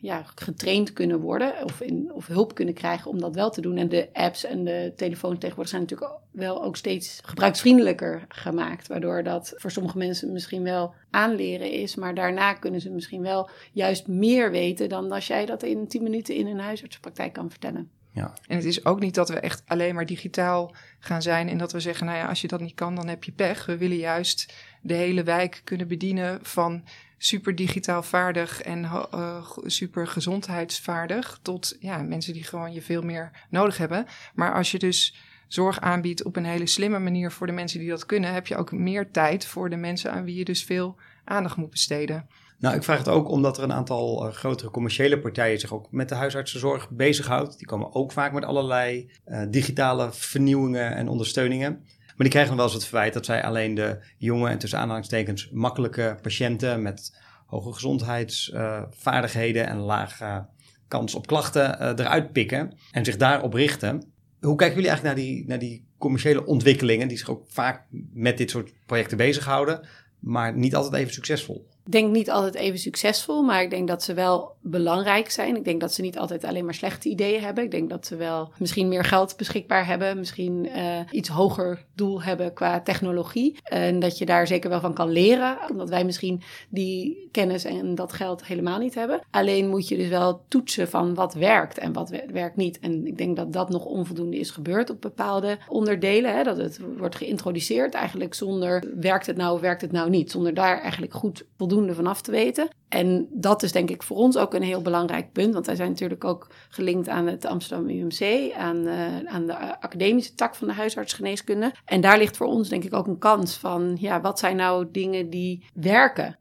ja, 0.01 0.23
getraind 0.35 0.93
kunnen 0.93 1.21
worden 1.21 1.65
of, 1.65 1.81
in, 1.81 2.13
of 2.15 2.27
hulp 2.27 2.55
kunnen 2.55 2.75
krijgen 2.75 3.11
om 3.11 3.21
dat 3.21 3.35
wel 3.35 3.51
te 3.51 3.61
doen. 3.61 3.77
En 3.77 3.89
de 3.89 4.09
apps 4.21 4.45
en 4.45 4.65
de 4.65 4.93
telefoon 4.97 5.39
tegenwoordig 5.39 5.71
zijn 5.71 5.83
natuurlijk 5.83 6.13
wel 6.31 6.65
ook 6.65 6.77
steeds 6.77 7.21
gebruiksvriendelijker 7.25 8.25
gemaakt, 8.29 8.87
waardoor 8.87 9.23
dat 9.23 9.53
voor 9.57 9.71
sommige 9.71 9.99
mensen 9.99 10.33
misschien 10.33 10.63
wel 10.63 10.95
aanleren 11.11 11.71
is, 11.71 11.95
maar 11.95 12.15
daarna 12.15 12.53
kunnen 12.53 12.81
ze 12.81 12.91
misschien 12.91 13.23
wel 13.23 13.51
juist 13.73 14.07
meer 14.07 14.51
weten 14.51 14.89
dan 14.89 15.13
als 15.13 15.27
jij 15.27 15.47
dat 15.47 15.63
in 15.63 15.89
10 15.89 16.03
minuten 16.03 16.35
in 16.35 16.47
een 16.47 16.61
huisartsenpraktijk 16.61 17.33
kan 17.33 17.51
vertellen. 17.51 17.91
Ja. 18.13 18.35
En 18.47 18.57
het 18.57 18.65
is 18.65 18.85
ook 18.85 19.01
niet 19.01 19.15
dat 19.15 19.29
we 19.29 19.41
echt 19.41 19.63
alleen 19.67 19.95
maar 19.95 20.07
digitaal 20.07 20.75
gaan 20.99 21.23
zijn 21.23 21.49
en 21.49 21.59
dat 21.59 21.73
we 21.73 21.81
zeggen, 21.81 22.07
nou 22.07 22.19
ja, 22.19 22.29
als 22.29 22.41
je 22.41 22.49
dat 22.49 22.61
niet 22.61 22.75
kan, 22.75 22.95
dan 22.95 23.09
heb 23.09 23.25
je 23.25 23.33
pech. 23.33 23.67
We 23.67 23.77
willen 23.77 23.97
juist 23.97 24.55
de 24.83 24.95
hele 24.95 25.23
wijk 25.23 25.61
kunnen 25.65 25.89
bedienen 25.89 26.39
van 26.43 26.85
super 27.23 27.55
digitaal 27.55 28.03
vaardig 28.03 28.63
en 28.63 28.83
uh, 28.83 29.47
super 29.65 30.07
gezondheidsvaardig 30.07 31.39
tot 31.43 31.77
ja, 31.81 32.03
mensen 32.03 32.33
die 32.33 32.45
gewoon 32.45 32.73
je 32.73 32.83
veel 32.83 33.03
meer 33.03 33.47
nodig 33.51 33.77
hebben. 33.77 34.07
Maar 34.35 34.55
als 34.55 34.71
je 34.71 34.79
dus 34.79 35.15
zorg 35.49 35.81
aanbiedt 35.81 36.25
op 36.25 36.37
een 36.37 36.45
hele 36.45 36.67
slimme 36.67 36.99
manier 36.99 37.31
voor 37.31 37.47
de 37.47 37.53
mensen 37.53 37.79
die 37.79 37.89
dat 37.89 38.07
kunnen, 38.07 38.33
heb 38.33 38.47
je 38.47 38.57
ook 38.57 38.73
meer 38.73 39.11
tijd 39.11 39.47
voor 39.47 39.71
de 39.71 39.77
mensen 39.77 40.13
aan 40.13 40.25
wie 40.25 40.37
je 40.37 40.45
dus 40.45 40.65
veel 40.65 40.97
aandacht 41.25 41.57
moet 41.57 41.71
besteden. 41.71 42.29
Nou, 42.59 42.77
ik 42.77 42.83
vraag 42.83 42.99
het 42.99 43.09
ook 43.09 43.29
omdat 43.29 43.57
er 43.57 43.63
een 43.63 43.73
aantal 43.73 44.27
uh, 44.27 44.33
grotere 44.33 44.71
commerciële 44.71 45.19
partijen 45.19 45.61
zich 45.61 45.73
ook 45.73 45.87
met 45.91 46.09
de 46.09 46.15
huisartsenzorg 46.15 46.91
bezighoudt. 46.91 47.59
Die 47.59 47.67
komen 47.67 47.95
ook 47.95 48.13
vaak 48.13 48.33
met 48.33 48.45
allerlei 48.45 49.11
uh, 49.27 49.43
digitale 49.51 50.13
vernieuwingen 50.13 50.95
en 50.95 51.09
ondersteuningen. 51.09 51.85
Maar 52.21 52.29
die 52.29 52.39
krijgen 52.39 52.57
wel 52.59 52.67
eens 52.67 52.75
het 52.75 52.87
verwijt 52.87 53.13
dat 53.13 53.25
zij 53.25 53.45
alleen 53.45 53.75
de 53.75 53.99
jonge 54.17 54.49
en 54.49 54.59
tussen 54.59 54.79
aanhalingstekens 54.79 55.51
makkelijke 55.51 56.19
patiënten 56.23 56.83
met 56.83 57.17
hoge 57.47 57.73
gezondheidsvaardigheden 57.73 59.67
en 59.67 59.77
lage 59.77 60.47
kans 60.89 61.15
op 61.15 61.27
klachten 61.27 61.99
eruit 62.01 62.33
pikken 62.33 62.73
en 62.93 63.05
zich 63.05 63.17
daarop 63.17 63.55
richten. 63.55 64.13
Hoe 64.41 64.57
kijken 64.57 64.77
jullie 64.77 64.91
eigenlijk 64.91 65.17
naar 65.17 65.27
die, 65.27 65.47
naar 65.47 65.59
die 65.59 65.87
commerciële 65.99 66.47
ontwikkelingen, 66.47 67.09
die 67.09 67.19
zich 67.19 67.31
ook 67.31 67.45
vaak 67.49 67.87
met 68.13 68.39
dit 68.39 68.51
soort 68.51 68.73
projecten 68.87 69.17
bezighouden, 69.17 69.89
maar 70.19 70.57
niet 70.57 70.75
altijd 70.75 70.95
even 71.03 71.13
succesvol? 71.13 71.69
Denk 71.91 72.13
niet 72.13 72.31
altijd 72.31 72.55
even 72.55 72.79
succesvol, 72.79 73.43
maar 73.43 73.63
ik 73.63 73.71
denk 73.71 73.89
dat 73.89 74.03
ze 74.03 74.15
wel 74.15 74.53
belangrijk 74.61 75.31
zijn. 75.31 75.57
Ik 75.57 75.65
denk 75.65 75.81
dat 75.81 75.95
ze 75.95 76.03
niet 76.03 76.19
altijd 76.19 76.45
alleen 76.45 76.65
maar 76.65 76.75
slechte 76.75 77.09
ideeën 77.09 77.43
hebben. 77.43 77.65
Ik 77.65 77.71
denk 77.71 77.91
dat 77.91 78.07
ze 78.07 78.17
wel 78.17 78.53
misschien 78.59 78.89
meer 78.89 79.05
geld 79.05 79.37
beschikbaar 79.37 79.87
hebben, 79.87 80.19
misschien 80.19 80.69
uh, 80.77 81.01
iets 81.11 81.29
hoger 81.29 81.85
doel 81.95 82.23
hebben 82.23 82.53
qua 82.53 82.81
technologie. 82.81 83.57
En 83.63 83.99
dat 83.99 84.19
je 84.19 84.27
daar 84.27 84.47
zeker 84.47 84.71
wel 84.71 84.81
van 84.81 84.95
kan 84.95 85.11
leren, 85.11 85.59
omdat 85.71 85.89
wij 85.89 86.05
misschien 86.05 86.43
die 86.69 87.29
kennis 87.33 87.65
en 87.65 87.95
dat 87.95 88.13
geld 88.13 88.45
helemaal 88.45 88.79
niet 88.79 88.95
hebben. 88.95 89.21
Alleen 89.31 89.69
moet 89.69 89.89
je 89.89 89.97
dus 89.97 90.09
wel 90.09 90.45
toetsen 90.49 90.89
van 90.89 91.15
wat 91.15 91.35
werkt 91.35 91.79
en 91.79 91.93
wat 91.93 92.11
werkt 92.33 92.57
niet. 92.57 92.79
En 92.79 93.07
ik 93.07 93.19
denk 93.19 93.37
dat 93.37 93.53
dat 93.53 93.71
nog 93.71 93.85
onvoldoende 93.85 94.39
is 94.39 94.51
gebeurd 94.51 94.91
op 94.91 95.01
bepaalde 95.01 95.59
onderdelen. 95.69 96.37
Hè? 96.37 96.43
Dat 96.43 96.57
het 96.57 96.81
wordt 96.99 97.17
geïntroduceerd 97.17 97.95
eigenlijk 97.95 98.35
zonder 98.35 98.85
werkt 99.01 99.27
het 99.27 99.37
nou 99.37 99.55
of 99.55 99.61
werkt 99.61 99.81
het 99.81 99.93
nou 99.93 100.11
niet. 100.11 100.31
Zonder 100.31 100.55
daar 100.55 100.81
eigenlijk 100.81 101.15
goed 101.15 101.45
voldoende 101.57 101.80
vanaf 101.95 102.23
te 102.23 102.31
weten. 102.31 102.69
En 102.89 103.29
dat 103.31 103.63
is 103.63 103.73
denk 103.73 103.91
ik 103.91 104.03
voor 104.03 104.17
ons 104.17 104.37
ook 104.37 104.55
een 104.55 104.63
heel 104.63 104.83
belangrijk 104.83 105.33
punt, 105.33 105.55
want 105.55 105.67
wij 105.67 105.77
zijn 105.77 105.89
natuurlijk 105.91 106.25
ook 106.25 106.51
gelinkt 106.69 107.09
aan 107.09 107.27
het 107.27 107.45
Amsterdam 107.45 107.89
UMC, 107.89 108.53
aan, 108.57 108.87
uh, 108.87 109.19
aan 109.25 109.47
de 109.47 109.81
academische 109.81 110.35
tak 110.35 110.55
van 110.55 110.69
de 110.69 110.75
huisartsgeneeskunde. 110.75 111.73
En 111.85 112.01
daar 112.01 112.19
ligt 112.19 112.37
voor 112.37 112.47
ons 112.47 112.69
denk 112.69 112.85
ik 112.85 112.95
ook 112.95 113.07
een 113.07 113.19
kans 113.19 113.57
van, 113.57 113.97
ja, 114.01 114.21
wat 114.21 114.39
zijn 114.39 114.57
nou 114.57 114.87
dingen 114.91 115.31
die 115.31 115.65
werken? 115.75 116.39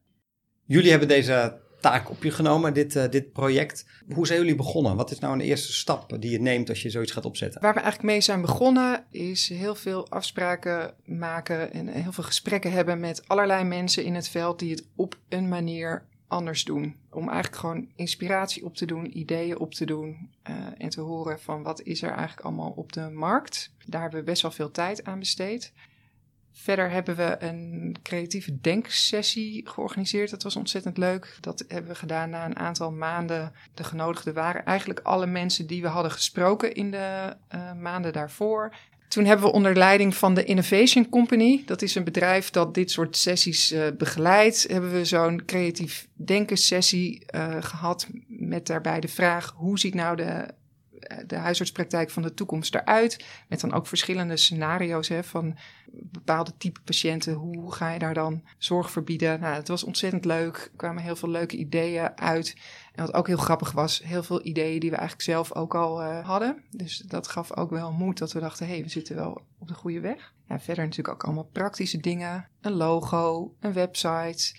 Jullie 0.66 0.90
hebben 0.90 1.08
deze 1.08 1.62
taak 1.80 2.10
op 2.10 2.24
je 2.24 2.32
genomen, 2.32 2.74
dit, 2.74 2.96
uh, 2.96 3.04
dit 3.10 3.32
project. 3.32 3.86
Hoe 4.14 4.28
zijn 4.28 4.40
jullie 4.40 4.56
begonnen? 4.56 4.96
Wat 4.96 5.12
is 5.12 5.20
nou 5.20 5.34
een 5.34 5.42
eerste 5.42 5.74
stap 5.74 6.22
die 6.22 6.32
je 6.32 6.42
neemt 6.42 6.70
als 6.70 6.82
je 6.82 6.90
zoiets 6.90 7.12
gaat 7.12 7.26
opzetten? 7.26 7.62
Waar 7.62 7.74
we 7.74 7.80
eigenlijk 7.80 8.12
mee 8.12 8.22
zijn 8.22 8.42
begonnen 8.42 9.06
is 9.12 9.50
heel 9.50 9.76
veel 9.76 10.10
afspraken 10.10 10.94
maken 11.06 11.74
en 11.74 11.88
heel 11.88 12.12
veel 12.12 12.24
gesprekken 12.24 12.72
hebben 12.72 13.00
met 13.00 13.28
allerlei 13.28 13.64
mensen 13.64 14.04
in 14.04 14.16
het 14.16 14.28
veld 14.28 14.60
die 14.60 14.72
het 14.72 14.84
op 14.96 15.18
een 15.30 15.48
manier 15.48 16.08
anders 16.30 16.64
doen. 16.64 16.96
Om 17.10 17.30
eigenlijk 17.30 17.62
gewoon 17.62 17.88
inspiratie 17.96 18.66
op 18.66 18.76
te 18.76 18.86
doen, 18.86 19.18
ideeën 19.18 19.60
op 19.60 19.74
te 19.74 19.86
doen 19.86 20.30
uh, 20.50 20.56
en 20.78 20.90
te 20.90 21.02
horen 21.02 21.40
van 21.40 21.64
wat 21.64 21.82
is 21.82 22.02
er 22.02 22.12
eigenlijk 22.12 22.42
allemaal 22.42 22.74
op 22.76 22.94
de 22.94 23.10
markt. 23.10 23.72
Daar 23.86 24.02
hebben 24.02 24.20
we 24.20 24.26
best 24.26 24.42
wel 24.42 24.52
veel 24.52 24.72
tijd 24.72 25.04
aan 25.04 25.20
besteed. 25.20 25.74
Verder 26.54 26.92
hebben 26.92 27.16
we 27.16 27.36
een 27.40 27.96
creatieve 28.04 28.62
denksessie 28.62 29.68
georganiseerd. 29.70 30.30
Dat 30.30 30.44
was 30.44 30.56
ontzettend 30.56 30.98
leuk. 30.98 31.38
Dat 31.40 31.66
hebben 31.68 31.92
we 31.92 31.98
gedaan 31.98 32.30
na 32.30 32.46
een 32.46 32.58
aantal 32.58 32.92
maanden. 32.92 33.54
De 33.74 33.84
genodigden 33.84 34.34
waren 34.34 34.66
eigenlijk 34.66 35.00
alle 35.00 35.26
mensen 35.26 35.68
die 35.68 35.82
we 35.82 35.88
hadden 35.88 36.12
gesproken 36.12 36.74
in 36.74 36.92
de 36.92 37.36
uh, 37.56 37.74
maanden 37.74 38.14
daarvoor. 38.14 38.76
Toen 39.10 39.26
hebben 39.26 39.46
we 39.46 39.54
onder 39.54 39.76
leiding 39.76 40.16
van 40.16 40.34
de 40.34 40.44
Innovation 40.44 41.10
Company, 41.10 41.64
dat 41.66 41.82
is 41.82 41.96
een 41.96 42.04
bedrijf 42.04 42.50
dat 42.50 42.74
dit 42.74 42.92
soort 42.92 43.18
sessies 43.18 43.72
uh, 43.72 43.88
begeleidt, 43.98 44.68
hebben 44.68 44.92
we 44.92 45.06
zo'n 45.06 45.46
creatief 45.46 46.08
denken 46.14 46.58
sessie 46.58 47.26
uh, 47.36 47.56
gehad 47.60 48.08
met 48.28 48.68
daarbij 48.68 49.00
de 49.00 49.08
vraag 49.08 49.54
hoe 49.56 49.80
ziet 49.80 49.94
nou 49.94 50.16
de 50.16 50.46
de 51.28 51.36
huisartspraktijk 51.36 52.10
van 52.10 52.22
de 52.22 52.34
toekomst 52.34 52.76
eruit. 52.76 53.26
Met 53.48 53.62
dan 53.62 53.74
ook 53.74 53.88
verschillende 53.88 54.38
scenario's 54.38 55.08
hè, 55.08 55.24
van 55.24 55.58
bepaalde 55.92 56.58
type 56.58 56.80
patiënten. 56.82 57.34
Hoe 57.34 57.74
ga 57.74 57.92
je 57.92 58.00
daar 58.00 58.14
dan 58.14 58.44
zorg 58.58 58.92
verbieden? 58.92 59.40
Nou, 59.40 59.56
het 59.56 59.68
was 59.68 59.84
ontzettend 59.84 60.26
leuk. 60.26 60.56
Er 60.58 60.78
kwamen 60.78 61.04
heel 61.04 61.16
veel 61.16 61.30
leuke 61.30 61.58
ideeën 61.58 62.18
uit. 62.18 62.56
En 62.96 63.06
wat 63.06 63.14
ook 63.14 63.28
heel 63.28 63.38
grappig 63.38 63.72
was, 63.72 64.02
heel 64.04 64.24
veel 64.24 64.46
ideeën 64.46 64.80
die 64.80 64.90
we 64.90 64.96
eigenlijk 64.96 65.30
zelf 65.30 65.54
ook 65.54 65.76
al 65.76 66.02
uh, 66.02 66.26
hadden. 66.26 66.64
Dus 66.70 66.98
dat 66.98 67.28
gaf 67.28 67.56
ook 67.56 67.70
wel 67.70 67.92
moed 67.92 68.18
dat 68.18 68.32
we 68.32 68.40
dachten, 68.40 68.68
hé, 68.68 68.74
hey, 68.74 68.84
we 68.84 68.90
zitten 68.90 69.16
wel 69.16 69.42
op 69.60 69.68
de 69.68 69.74
goede 69.74 70.00
weg. 70.00 70.34
Ja, 70.48 70.60
verder 70.60 70.84
natuurlijk 70.84 71.16
ook 71.16 71.24
allemaal 71.24 71.50
praktische 71.52 71.98
dingen. 71.98 72.50
Een 72.62 72.72
logo, 72.72 73.56
een 73.60 73.74
website, 73.74 74.56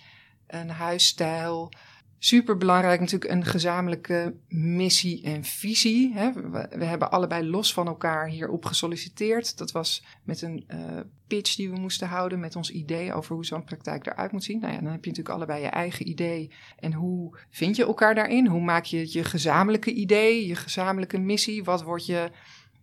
een 0.47 0.71
huisstijl 0.71 1.73
super 2.23 2.57
belangrijk 2.57 3.01
natuurlijk 3.01 3.31
een 3.31 3.45
gezamenlijke 3.45 4.35
missie 4.49 5.23
en 5.23 5.45
visie. 5.45 6.13
Hè. 6.15 6.33
We, 6.79 6.85
hebben 6.85 7.11
allebei 7.11 7.51
los 7.51 7.73
van 7.73 7.87
elkaar 7.87 8.29
hierop 8.29 8.65
gesolliciteerd. 8.65 9.59
Dat 9.59 9.73
was 9.73 10.05
met 10.25 10.43
een 10.43 10.65
uh, 10.69 11.01
pitch 11.27 11.55
die 11.55 11.71
we 11.71 11.79
moesten 11.79 12.09
houden 12.09 12.41
met 12.41 12.57
ons 12.57 12.71
idee 12.71 13.15
over 13.15 13.35
hoe 13.35 13.45
zo'n 13.45 13.65
praktijk 13.65 14.07
eruit 14.07 14.33
moet 14.33 14.45
zien. 14.45 14.61
Nou 14.61 14.73
ja, 14.73 14.81
dan 14.81 14.93
heb 14.93 15.05
je 15.05 15.11
natuurlijk 15.11 15.37
allebei 15.37 15.63
je 15.63 15.69
eigen 15.69 16.09
idee. 16.09 16.51
En 16.79 16.93
hoe 16.93 17.39
vind 17.51 17.77
je 17.77 17.85
elkaar 17.85 18.15
daarin? 18.15 18.47
Hoe 18.47 18.63
maak 18.63 18.85
je 18.85 19.13
je 19.13 19.25
gezamenlijke 19.25 19.93
idee, 19.93 20.47
je 20.47 20.55
gezamenlijke 20.55 21.19
missie? 21.19 21.65
Wat 21.65 21.83
wordt 21.83 22.07
je 22.07 22.31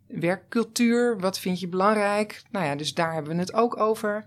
werkcultuur? 0.08 1.20
Wat 1.20 1.40
vind 1.40 1.60
je 1.60 1.68
belangrijk? 1.68 2.42
Nou 2.52 2.66
ja, 2.66 2.76
dus 2.76 2.94
daar 2.94 3.14
hebben 3.14 3.34
we 3.34 3.40
het 3.40 3.54
ook 3.54 3.80
over. 3.80 4.26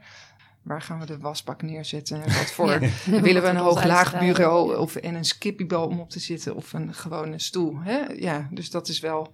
Waar 0.62 0.82
gaan 0.82 0.98
we 0.98 1.06
de 1.06 1.18
wasbak 1.18 1.62
neerzetten? 1.62 2.20
Wat 2.38 2.50
voor 2.50 2.78
willen 3.26 3.42
we 3.42 3.48
een 3.48 3.56
hoog-laag 3.56 4.18
bureau 4.18 4.76
of 4.76 4.96
en 4.96 5.14
een 5.14 5.24
skippybo 5.24 5.82
om 5.82 6.00
op 6.00 6.10
te 6.10 6.20
zitten 6.20 6.56
of 6.56 6.72
een 6.72 6.94
gewone 6.94 7.38
stoel? 7.38 7.78
Hè? 7.80 7.98
Ja, 8.12 8.48
dus 8.50 8.70
dat 8.70 8.88
is 8.88 9.00
wel 9.00 9.30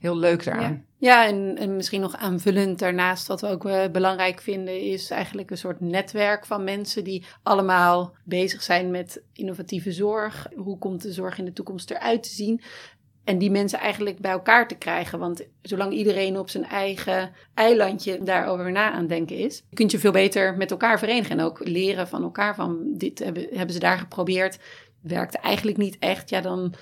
heel 0.00 0.16
leuk 0.16 0.44
daaraan. 0.44 0.84
Ja, 0.96 1.24
ja 1.24 1.26
en, 1.26 1.56
en, 1.58 1.76
misschien 1.76 2.00
nog 2.00 2.16
aanvullend 2.16 2.78
daarnaast 2.78 3.26
wat 3.26 3.40
we 3.40 3.46
ook 3.46 3.64
uh, 3.64 3.88
belangrijk 3.92 4.40
vinden 4.40 4.80
is 4.80 5.10
eigenlijk 5.10 5.50
een 5.50 5.58
soort 5.58 5.80
netwerk 5.80 6.46
van 6.46 6.64
mensen 6.64 7.04
die 7.04 7.24
allemaal 7.42 8.14
bezig 8.24 8.62
zijn 8.62 8.90
met 8.90 9.22
innovatieve 9.32 9.92
zorg. 9.92 10.46
Hoe 10.56 10.78
komt 10.78 11.02
de 11.02 11.12
zorg 11.12 11.38
in 11.38 11.44
de 11.44 11.52
toekomst 11.52 11.90
eruit 11.90 12.22
te 12.22 12.28
zien? 12.28 12.62
En 13.24 13.38
die 13.38 13.50
mensen 13.50 13.78
eigenlijk 13.78 14.18
bij 14.18 14.30
elkaar 14.30 14.68
te 14.68 14.74
krijgen. 14.74 15.18
Want 15.18 15.42
zolang 15.62 15.92
iedereen 15.92 16.38
op 16.38 16.50
zijn 16.50 16.64
eigen 16.64 17.32
eilandje 17.54 18.22
daarover 18.22 18.72
na 18.72 18.90
aan 18.90 19.06
denken 19.06 19.36
is, 19.36 19.62
kun 19.72 19.88
je 19.88 19.98
veel 19.98 20.12
beter 20.12 20.56
met 20.56 20.70
elkaar 20.70 20.98
verenigen. 20.98 21.38
En 21.38 21.44
ook 21.44 21.68
leren 21.68 22.08
van 22.08 22.22
elkaar 22.22 22.54
van 22.54 22.78
dit 22.96 23.18
hebben, 23.18 23.46
hebben 23.50 23.74
ze 23.74 23.80
daar 23.80 23.98
geprobeerd. 23.98 24.58
Werkte 25.00 25.38
eigenlijk 25.38 25.76
niet 25.76 25.96
echt. 25.98 26.30
Ja, 26.30 26.40
dan 26.40 26.74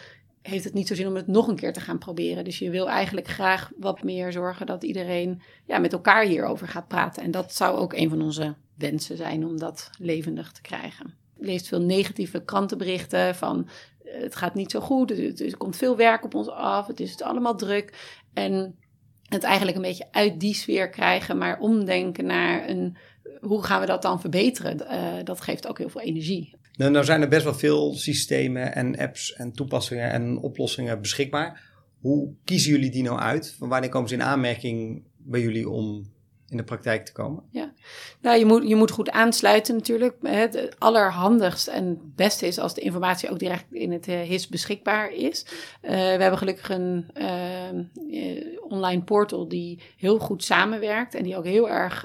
heeft 0.43 0.65
het 0.65 0.75
niet 0.75 0.89
zo 0.89 0.95
zin 0.95 1.07
om 1.07 1.15
het 1.15 1.27
nog 1.27 1.49
een 1.49 1.57
keer 1.57 1.73
te 1.73 1.81
gaan 1.81 1.99
proberen. 1.99 2.45
Dus 2.45 2.59
je 2.59 2.71
wil 2.71 2.89
eigenlijk 2.89 3.29
graag 3.29 3.71
wat 3.77 4.03
meer 4.03 4.33
zorgen 4.33 4.67
dat 4.67 4.83
iedereen 4.83 5.43
ja, 5.67 5.79
met 5.79 5.93
elkaar 5.93 6.25
hierover 6.25 6.69
gaat 6.69 6.89
praten. 6.89 7.23
En 7.23 7.31
dat 7.31 7.55
zou 7.55 7.79
ook 7.79 7.93
een 7.93 8.09
van 8.09 8.23
onze 8.23 8.55
wensen 8.75 9.17
zijn 9.17 9.45
om 9.45 9.59
dat 9.59 9.91
levendig 9.99 10.53
te 10.53 10.61
krijgen. 10.61 11.15
leest 11.37 11.69
veel 11.69 11.81
negatieve 11.81 12.45
krantenberichten 12.45 13.35
van 13.35 13.69
het 14.13 14.37
gaat 14.37 14.55
niet 14.55 14.71
zo 14.71 14.81
goed, 14.81 15.41
er, 15.41 15.57
komt 15.57 15.77
veel 15.77 15.97
werk 15.97 16.25
op 16.25 16.35
ons 16.35 16.49
af, 16.49 16.87
het 16.87 17.01
is 17.01 17.23
allemaal 17.23 17.57
druk. 17.57 18.17
En 18.35 18.79
het 19.23 19.43
eigenlijk 19.43 19.77
een 19.77 19.83
beetje 19.83 20.09
uit 20.11 20.41
die 20.41 20.55
sfeer 20.55 20.91
krijgen, 20.91 21.39
maar 21.39 21.59
omdenken 21.59 22.27
naar 22.27 22.69
een, 22.69 22.97
hoe 23.41 23.65
gaan 23.65 23.81
we 23.81 23.87
dat 23.87 24.03
dan 24.03 24.21
verbeteren? 24.21 24.77
Uh, 24.81 25.25
dat 25.25 25.41
geeft 25.41 25.69
ook 25.69 25.79
heel 25.79 25.89
veel 25.89 26.01
energie. 26.01 26.57
Nou, 26.77 26.91
nou 26.91 27.05
zijn 27.05 27.23
er 27.23 27.29
best 27.29 27.45
wel 27.45 27.55
veel 27.55 27.95
systemen 27.95 28.75
en 28.75 28.99
apps 28.99 29.33
en 29.33 29.53
toepassingen 29.53 30.11
en 30.11 30.39
oplossingen 30.39 31.01
beschikbaar. 31.01 31.63
Hoe 32.01 32.35
kiezen 32.45 32.71
jullie 32.71 32.91
die 32.91 33.03
nou 33.03 33.19
uit? 33.19 33.55
Van 33.59 33.69
wanneer 33.69 33.91
komen 33.91 34.09
ze 34.09 34.15
in 34.15 34.23
aanmerking 34.23 35.05
bij 35.17 35.41
jullie 35.41 35.69
om 35.69 36.13
in 36.49 36.57
de 36.57 36.65
praktijk 36.65 37.05
te 37.05 37.13
komen? 37.13 37.43
Ja, 37.51 37.73
nou, 38.21 38.39
je 38.39 38.45
moet, 38.45 38.69
je 38.69 38.77
moet 38.77 38.91
goed 38.91 39.11
aansluiten 39.11 39.75
natuurlijk. 39.75 40.17
Het 40.23 40.77
allerhandigst 40.79 41.67
en 41.67 42.13
beste 42.15 42.47
is 42.47 42.59
als 42.59 42.75
de 42.75 42.81
informatie 42.81 43.31
ook 43.31 43.39
direct 43.39 43.73
in 43.73 43.93
het 43.93 44.09
eh, 44.09 44.21
HIS 44.21 44.49
beschikbaar 44.49 45.13
is. 45.13 45.47
Uh, 45.83 45.91
we 45.91 45.97
hebben 45.97 46.39
gelukkig 46.39 46.71
een 46.71 47.11
uh, 47.15 48.61
online 48.69 49.03
portal 49.03 49.49
die 49.49 49.81
heel 49.97 50.19
goed 50.19 50.45
samenwerkt 50.45 51.15
en 51.15 51.23
die 51.23 51.37
ook 51.37 51.45
heel 51.45 51.71
erg 51.71 52.05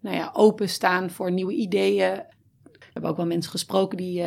nou 0.00 0.16
ja, 0.16 0.30
openstaan 0.32 1.10
voor 1.10 1.32
nieuwe 1.32 1.52
ideeën. 1.52 2.22
We 2.62 2.86
hebben 2.92 3.10
ook 3.10 3.16
wel 3.16 3.26
mensen 3.26 3.50
gesproken 3.50 3.96
die 3.96 4.24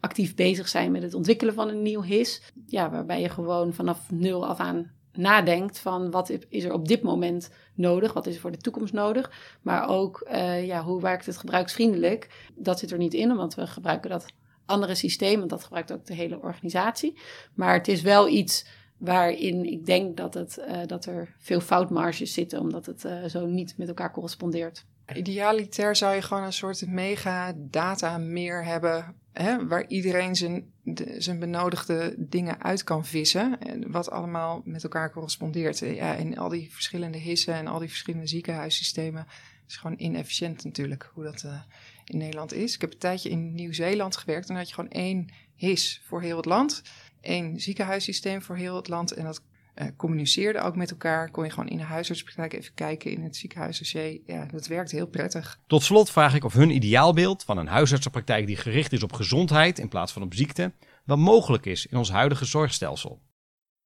actief 0.00 0.34
bezig 0.34 0.68
zijn 0.68 0.92
met 0.92 1.02
het 1.02 1.14
ontwikkelen 1.14 1.54
van 1.54 1.68
een 1.68 1.82
nieuw 1.82 2.02
HIS. 2.02 2.42
Ja, 2.66 2.90
waarbij 2.90 3.20
je 3.20 3.28
gewoon 3.28 3.74
vanaf 3.74 4.10
nul 4.10 4.46
af 4.46 4.58
aan 4.58 4.95
nadenkt 5.16 5.78
van 5.78 6.10
wat 6.10 6.32
is 6.48 6.64
er 6.64 6.72
op 6.72 6.88
dit 6.88 7.02
moment 7.02 7.50
nodig, 7.74 8.12
wat 8.12 8.26
is 8.26 8.34
er 8.34 8.40
voor 8.40 8.50
de 8.50 8.56
toekomst 8.56 8.92
nodig, 8.92 9.30
maar 9.62 9.88
ook 9.88 10.26
uh, 10.32 10.66
ja, 10.66 10.82
hoe 10.82 11.00
werkt 11.00 11.26
het 11.26 11.36
gebruiksvriendelijk. 11.36 12.48
Dat 12.54 12.78
zit 12.78 12.90
er 12.90 12.98
niet 12.98 13.14
in, 13.14 13.36
want 13.36 13.54
we 13.54 13.66
gebruiken 13.66 14.10
dat 14.10 14.26
andere 14.66 14.94
systeem, 14.94 15.38
want 15.38 15.50
dat 15.50 15.64
gebruikt 15.64 15.92
ook 15.92 16.06
de 16.06 16.14
hele 16.14 16.40
organisatie. 16.40 17.18
Maar 17.54 17.74
het 17.74 17.88
is 17.88 18.02
wel 18.02 18.28
iets 18.28 18.66
waarin 18.96 19.64
ik 19.64 19.86
denk 19.86 20.16
dat, 20.16 20.34
het, 20.34 20.58
uh, 20.68 20.78
dat 20.86 21.04
er 21.04 21.34
veel 21.38 21.60
foutmarges 21.60 22.32
zitten, 22.32 22.60
omdat 22.60 22.86
het 22.86 23.04
uh, 23.04 23.24
zo 23.24 23.46
niet 23.46 23.74
met 23.76 23.88
elkaar 23.88 24.12
correspondeert. 24.12 24.84
Idealiter 25.14 25.96
zou 25.96 26.14
je 26.14 26.22
gewoon 26.22 26.42
een 26.42 26.52
soort 26.52 26.86
mega 26.86 27.54
data 27.56 28.18
meer 28.18 28.64
hebben 28.64 29.14
hè, 29.32 29.66
waar 29.66 29.86
iedereen 29.86 30.36
zijn, 30.36 30.72
zijn 31.18 31.38
benodigde 31.38 32.14
dingen 32.18 32.62
uit 32.62 32.84
kan 32.84 33.06
vissen. 33.06 33.60
En 33.60 33.90
wat 33.90 34.10
allemaal 34.10 34.62
met 34.64 34.82
elkaar 34.82 35.12
correspondeert. 35.12 35.78
Ja, 35.78 36.14
in 36.14 36.38
al 36.38 36.48
die 36.48 36.72
verschillende 36.72 37.18
hissen 37.18 37.54
en 37.54 37.66
al 37.66 37.78
die 37.78 37.88
verschillende 37.88 38.26
ziekenhuissystemen. 38.26 39.26
is 39.68 39.76
gewoon 39.76 39.98
inefficiënt 39.98 40.64
natuurlijk 40.64 41.10
hoe 41.14 41.24
dat 41.24 41.42
uh, 41.46 41.60
in 42.04 42.18
Nederland 42.18 42.52
is. 42.52 42.74
Ik 42.74 42.80
heb 42.80 42.92
een 42.92 42.98
tijdje 42.98 43.28
in 43.28 43.54
Nieuw-Zeeland 43.54 44.16
gewerkt. 44.16 44.48
En 44.48 44.48
dan 44.48 44.56
had 44.56 44.68
je 44.68 44.74
gewoon 44.74 44.90
één 44.90 45.28
his 45.54 46.02
voor 46.04 46.22
heel 46.22 46.36
het 46.36 46.46
land. 46.46 46.82
één 47.20 47.60
ziekenhuissysteem 47.60 48.42
voor 48.42 48.56
heel 48.56 48.76
het 48.76 48.88
land. 48.88 49.12
En 49.12 49.24
dat 49.24 49.42
uh, 49.78 49.86
communiceerden 49.96 50.62
ook 50.62 50.76
met 50.76 50.90
elkaar. 50.90 51.30
Kon 51.30 51.44
je 51.44 51.50
gewoon 51.50 51.68
in 51.68 51.76
de 51.76 51.82
huisartspraktijk 51.82 52.52
even 52.52 52.74
kijken 52.74 53.10
in 53.10 53.22
het 53.22 53.36
ziekenhuisdossier. 53.36 54.20
Ja, 54.26 54.46
dat 54.46 54.66
werkt 54.66 54.90
heel 54.90 55.06
prettig. 55.06 55.60
Tot 55.66 55.82
slot 55.82 56.10
vraag 56.10 56.34
ik 56.34 56.44
of 56.44 56.52
hun 56.52 56.70
ideaalbeeld 56.70 57.44
van 57.44 57.58
een 57.58 57.66
huisartsenpraktijk 57.66 58.46
die 58.46 58.56
gericht 58.56 58.92
is 58.92 59.02
op 59.02 59.12
gezondheid 59.12 59.78
in 59.78 59.88
plaats 59.88 60.12
van 60.12 60.22
op 60.22 60.34
ziekte, 60.34 60.72
wel 61.04 61.16
mogelijk 61.16 61.66
is 61.66 61.86
in 61.86 61.96
ons 61.96 62.10
huidige 62.10 62.44
zorgstelsel. 62.44 63.20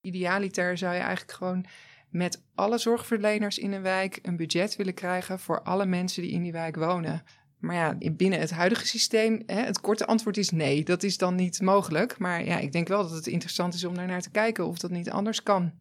Idealiter 0.00 0.78
zou 0.78 0.94
je 0.94 1.00
eigenlijk 1.00 1.32
gewoon 1.32 1.66
met 2.10 2.42
alle 2.54 2.78
zorgverleners 2.78 3.58
in 3.58 3.72
een 3.72 3.82
wijk 3.82 4.18
een 4.22 4.36
budget 4.36 4.76
willen 4.76 4.94
krijgen 4.94 5.38
voor 5.38 5.62
alle 5.62 5.86
mensen 5.86 6.22
die 6.22 6.30
in 6.30 6.42
die 6.42 6.52
wijk 6.52 6.76
wonen. 6.76 7.22
Maar 7.60 7.74
ja, 7.74 8.12
binnen 8.12 8.40
het 8.40 8.50
huidige 8.50 8.86
systeem, 8.86 9.42
hè, 9.46 9.60
het 9.60 9.80
korte 9.80 10.06
antwoord 10.06 10.36
is 10.36 10.50
nee, 10.50 10.84
dat 10.84 11.02
is 11.02 11.18
dan 11.18 11.34
niet 11.34 11.60
mogelijk. 11.60 12.18
Maar 12.18 12.44
ja, 12.44 12.58
ik 12.58 12.72
denk 12.72 12.88
wel 12.88 13.02
dat 13.02 13.10
het 13.10 13.26
interessant 13.26 13.74
is 13.74 13.84
om 13.84 13.94
daar 13.94 14.06
naar 14.06 14.20
te 14.20 14.30
kijken 14.30 14.66
of 14.66 14.78
dat 14.78 14.90
niet 14.90 15.10
anders 15.10 15.42
kan. 15.42 15.72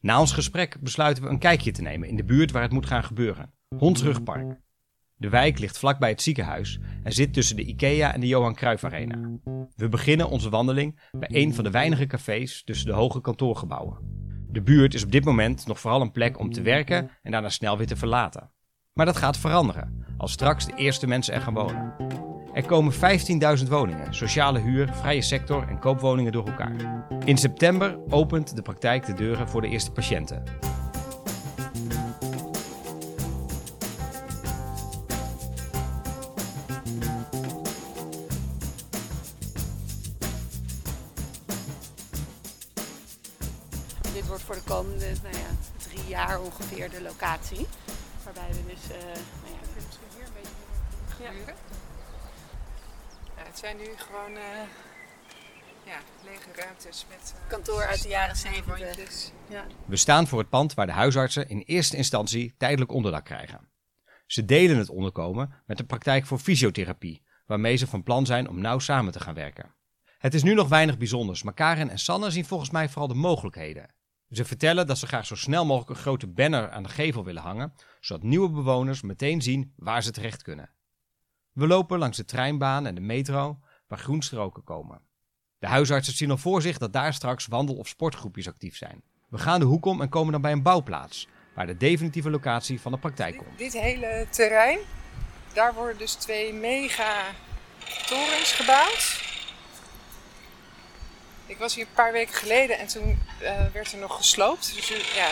Na 0.00 0.20
ons 0.20 0.32
gesprek 0.32 0.80
besluiten 0.80 1.22
we 1.22 1.28
een 1.28 1.38
kijkje 1.38 1.70
te 1.70 1.82
nemen 1.82 2.08
in 2.08 2.16
de 2.16 2.24
buurt 2.24 2.50
waar 2.50 2.62
het 2.62 2.72
moet 2.72 2.86
gaan 2.86 3.04
gebeuren, 3.04 3.52
Hondsrugpark. 3.76 4.60
De 5.16 5.28
wijk 5.28 5.58
ligt 5.58 5.78
vlakbij 5.78 6.10
het 6.10 6.22
ziekenhuis 6.22 6.78
en 7.02 7.12
zit 7.12 7.32
tussen 7.32 7.56
de 7.56 7.64
IKEA 7.64 8.14
en 8.14 8.20
de 8.20 8.26
Johan 8.26 8.54
Cruijff 8.54 8.84
Arena. 8.84 9.38
We 9.76 9.88
beginnen 9.88 10.28
onze 10.28 10.50
wandeling 10.50 11.00
bij 11.10 11.28
een 11.32 11.54
van 11.54 11.64
de 11.64 11.70
weinige 11.70 12.06
cafés 12.06 12.62
tussen 12.64 12.86
de 12.86 12.92
hoge 12.92 13.20
kantoorgebouwen. 13.20 14.19
De 14.52 14.62
buurt 14.62 14.94
is 14.94 15.04
op 15.04 15.12
dit 15.12 15.24
moment 15.24 15.66
nog 15.66 15.80
vooral 15.80 16.00
een 16.00 16.12
plek 16.12 16.38
om 16.38 16.52
te 16.52 16.62
werken 16.62 17.10
en 17.22 17.32
daarna 17.32 17.48
snel 17.48 17.76
weer 17.76 17.86
te 17.86 17.96
verlaten. 17.96 18.50
Maar 18.92 19.06
dat 19.06 19.16
gaat 19.16 19.38
veranderen 19.38 20.04
als 20.16 20.32
straks 20.32 20.66
de 20.66 20.74
eerste 20.76 21.06
mensen 21.06 21.34
er 21.34 21.40
gaan 21.40 21.54
wonen. 21.54 21.94
Er 22.52 22.66
komen 22.66 22.92
15.000 23.58 23.68
woningen, 23.68 24.14
sociale 24.14 24.58
huur, 24.58 24.92
vrije 24.92 25.22
sector 25.22 25.68
en 25.68 25.78
koopwoningen 25.78 26.32
door 26.32 26.46
elkaar. 26.46 27.06
In 27.24 27.36
september 27.36 27.98
opent 28.08 28.56
de 28.56 28.62
praktijk 28.62 29.06
de 29.06 29.14
deuren 29.14 29.48
voor 29.48 29.60
de 29.60 29.68
eerste 29.68 29.90
patiënten. 29.90 30.42
Dit 44.12 44.26
wordt 44.26 44.42
voor 44.42 44.54
de 44.54 44.62
komende 44.62 45.06
nou 45.22 45.36
ja, 45.36 45.50
drie 45.76 46.08
jaar 46.08 46.40
ongeveer 46.40 46.90
de 46.90 47.02
locatie. 47.02 47.66
Waarbij 48.24 48.48
we 48.48 48.66
dus, 48.66 48.96
eh, 48.96 49.02
nou 49.02 49.54
ja, 49.54 49.60
je 49.74 49.82
misschien 49.86 50.06
hier 50.14 50.26
een 50.26 50.32
beetje 50.32 50.50
gebeuren? 51.08 51.54
Ja, 53.36 53.42
het 53.42 53.58
zijn 53.58 53.76
nu 53.76 53.84
gewoon 53.96 54.36
eh, 54.36 54.42
ja, 55.84 55.98
lege 56.24 56.48
ruimtes 56.54 57.06
met 57.08 57.34
eh, 57.36 57.48
kantoor 57.48 57.86
uit 57.86 58.02
de 58.02 58.08
jaren 58.08 58.36
70. 58.36 58.66
wandjes. 58.66 59.32
Ja. 59.48 59.64
We 59.86 59.96
staan 59.96 60.26
voor 60.26 60.38
het 60.38 60.48
pand 60.48 60.74
waar 60.74 60.86
de 60.86 60.92
huisartsen 60.92 61.48
in 61.48 61.62
eerste 61.66 61.96
instantie 61.96 62.54
tijdelijk 62.58 62.92
onderdak 62.92 63.24
krijgen. 63.24 63.68
Ze 64.26 64.44
delen 64.44 64.76
het 64.76 64.88
onderkomen 64.88 65.54
met 65.66 65.76
de 65.76 65.84
praktijk 65.84 66.26
voor 66.26 66.38
fysiotherapie, 66.38 67.22
waarmee 67.46 67.76
ze 67.76 67.86
van 67.86 68.02
plan 68.02 68.26
zijn 68.26 68.48
om 68.48 68.60
nauw 68.60 68.78
samen 68.78 69.12
te 69.12 69.20
gaan 69.20 69.34
werken. 69.34 69.74
Het 70.18 70.34
is 70.34 70.42
nu 70.42 70.54
nog 70.54 70.68
weinig 70.68 70.98
bijzonders, 70.98 71.42
maar 71.42 71.54
Karen 71.54 71.90
en 71.90 71.98
Sanne 71.98 72.30
zien 72.30 72.44
volgens 72.44 72.70
mij 72.70 72.88
vooral 72.88 73.08
de 73.08 73.14
mogelijkheden. 73.14 73.98
Ze 74.30 74.44
vertellen 74.44 74.86
dat 74.86 74.98
ze 74.98 75.06
graag 75.06 75.26
zo 75.26 75.34
snel 75.34 75.66
mogelijk 75.66 75.90
een 75.90 75.96
grote 75.96 76.26
banner 76.26 76.70
aan 76.70 76.82
de 76.82 76.88
gevel 76.88 77.24
willen 77.24 77.42
hangen, 77.42 77.74
zodat 78.00 78.22
nieuwe 78.22 78.50
bewoners 78.50 79.02
meteen 79.02 79.42
zien 79.42 79.72
waar 79.76 80.02
ze 80.02 80.10
terecht 80.10 80.42
kunnen. 80.42 80.70
We 81.52 81.66
lopen 81.66 81.98
langs 81.98 82.16
de 82.16 82.24
treinbaan 82.24 82.86
en 82.86 82.94
de 82.94 83.00
metro, 83.00 83.58
waar 83.86 83.98
groenstroken 83.98 84.64
komen. 84.64 85.00
De 85.58 85.66
huisartsen 85.66 86.14
zien 86.14 86.30
al 86.30 86.36
voor 86.36 86.62
zich 86.62 86.78
dat 86.78 86.92
daar 86.92 87.14
straks 87.14 87.46
wandel- 87.46 87.76
of 87.76 87.88
sportgroepjes 87.88 88.48
actief 88.48 88.76
zijn. 88.76 89.02
We 89.28 89.38
gaan 89.38 89.60
de 89.60 89.66
hoek 89.66 89.84
om 89.84 90.00
en 90.00 90.08
komen 90.08 90.32
dan 90.32 90.40
bij 90.40 90.52
een 90.52 90.62
bouwplaats, 90.62 91.28
waar 91.54 91.66
de 91.66 91.76
definitieve 91.76 92.30
locatie 92.30 92.80
van 92.80 92.92
de 92.92 92.98
praktijk 92.98 93.36
komt. 93.36 93.58
Dit, 93.58 93.72
dit 93.72 93.82
hele 93.82 94.26
terrein, 94.30 94.78
daar 95.52 95.74
worden 95.74 95.98
dus 95.98 96.14
twee 96.14 96.52
mega 96.52 97.22
torens 98.06 98.52
gebouwd. 98.52 99.29
Ik 101.50 101.58
was 101.58 101.74
hier 101.74 101.84
een 101.84 101.94
paar 101.94 102.12
weken 102.12 102.34
geleden 102.34 102.78
en 102.78 102.86
toen 102.86 103.18
eh, 103.38 103.52
werd 103.72 103.92
er 103.92 103.98
nog 103.98 104.16
gesloopt. 104.16 104.72
Dus, 104.74 104.92
eh, 104.92 104.98
ja, 104.98 105.28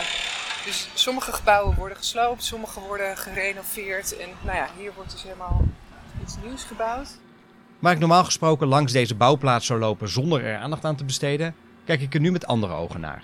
dus 0.65 0.89
sommige 0.93 1.31
gebouwen 1.31 1.75
worden 1.75 1.97
gesloopt, 1.97 2.43
sommige 2.43 2.79
worden 2.79 3.17
gerenoveerd. 3.17 4.17
En 4.17 4.29
nou 4.41 4.57
ja, 4.57 4.69
hier 4.77 4.91
wordt 4.95 5.11
dus 5.11 5.23
helemaal 5.23 5.61
iets 6.21 6.35
nieuws 6.43 6.63
gebouwd. 6.63 7.17
Waar 7.79 7.93
ik 7.93 7.99
normaal 7.99 8.23
gesproken 8.23 8.67
langs 8.67 8.91
deze 8.91 9.15
bouwplaats 9.15 9.65
zou 9.65 9.79
lopen 9.79 10.09
zonder 10.09 10.43
er 10.43 10.57
aandacht 10.57 10.85
aan 10.85 10.95
te 10.95 11.05
besteden, 11.05 11.55
kijk 11.85 12.01
ik 12.01 12.13
er 12.13 12.19
nu 12.19 12.31
met 12.31 12.47
andere 12.47 12.73
ogen 12.73 12.99
naar. 12.99 13.23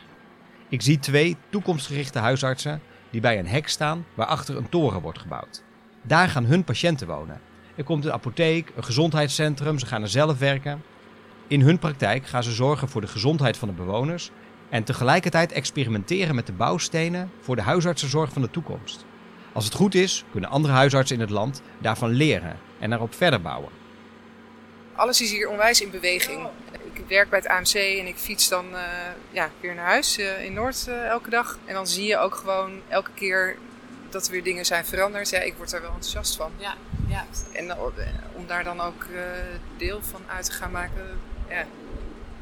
Ik 0.69 0.81
zie 0.81 0.99
twee 0.99 1.37
toekomstgerichte 1.49 2.19
huisartsen 2.19 2.81
die 3.09 3.21
bij 3.21 3.39
een 3.39 3.47
hek 3.47 3.67
staan 3.67 4.05
waarachter 4.13 4.57
een 4.57 4.69
toren 4.69 5.01
wordt 5.01 5.19
gebouwd. 5.19 5.63
Daar 6.01 6.29
gaan 6.29 6.45
hun 6.45 6.63
patiënten 6.63 7.07
wonen. 7.07 7.41
Er 7.75 7.83
komt 7.83 8.05
een 8.05 8.13
apotheek, 8.13 8.71
een 8.75 8.83
gezondheidscentrum, 8.83 9.79
ze 9.79 9.85
gaan 9.85 10.01
er 10.01 10.09
zelf 10.09 10.39
werken. 10.39 10.83
In 11.47 11.61
hun 11.61 11.79
praktijk 11.79 12.27
gaan 12.27 12.43
ze 12.43 12.51
zorgen 12.51 12.89
voor 12.89 13.01
de 13.01 13.07
gezondheid 13.07 13.57
van 13.57 13.67
de 13.67 13.73
bewoners 13.73 14.31
en 14.69 14.83
tegelijkertijd 14.83 15.51
experimenteren 15.51 16.35
met 16.35 16.45
de 16.45 16.53
bouwstenen 16.53 17.31
voor 17.41 17.55
de 17.55 17.61
huisartsenzorg 17.61 18.31
van 18.31 18.41
de 18.41 18.51
toekomst. 18.51 19.05
Als 19.53 19.65
het 19.65 19.73
goed 19.73 19.95
is, 19.95 20.25
kunnen 20.31 20.49
andere 20.49 20.73
huisartsen 20.73 21.15
in 21.15 21.21
het 21.21 21.29
land 21.29 21.61
daarvan 21.77 22.09
leren 22.09 22.59
en 22.79 22.89
daarop 22.89 23.15
verder 23.15 23.41
bouwen. 23.41 23.69
Alles 24.95 25.21
is 25.21 25.31
hier 25.31 25.49
onwijs 25.49 25.81
in 25.81 25.89
beweging. 25.89 26.47
Ik 26.93 27.03
werk 27.07 27.29
bij 27.29 27.39
het 27.39 27.47
AMC 27.47 27.73
en 27.73 28.07
ik 28.07 28.17
fiets 28.17 28.49
dan 28.49 28.65
eh, 28.75 28.81
ja, 29.31 29.49
weer 29.59 29.75
naar 29.75 29.85
huis 29.85 30.17
eh, 30.17 30.45
in 30.45 30.53
Noord 30.53 30.87
eh, 30.87 31.07
elke 31.07 31.29
dag. 31.29 31.57
En 31.65 31.73
dan 31.73 31.87
zie 31.87 32.05
je 32.05 32.17
ook 32.17 32.35
gewoon 32.35 32.81
elke 32.87 33.11
keer 33.13 33.57
dat 34.09 34.25
er 34.25 34.31
weer 34.31 34.43
dingen 34.43 34.65
zijn 34.65 34.85
veranderd. 34.85 35.29
Ja, 35.29 35.39
ik 35.39 35.53
word 35.57 35.71
daar 35.71 35.81
wel 35.81 35.89
enthousiast 35.89 36.35
van. 36.35 36.51
Ja, 36.57 36.75
ja. 37.07 37.25
En 37.51 37.77
om 38.35 38.47
daar 38.47 38.63
dan 38.63 38.81
ook 38.81 39.03
eh, 39.03 39.21
deel 39.77 40.01
van 40.01 40.21
uit 40.27 40.45
te 40.45 40.51
gaan 40.51 40.71
maken, 40.71 41.19
ja, 41.49 41.65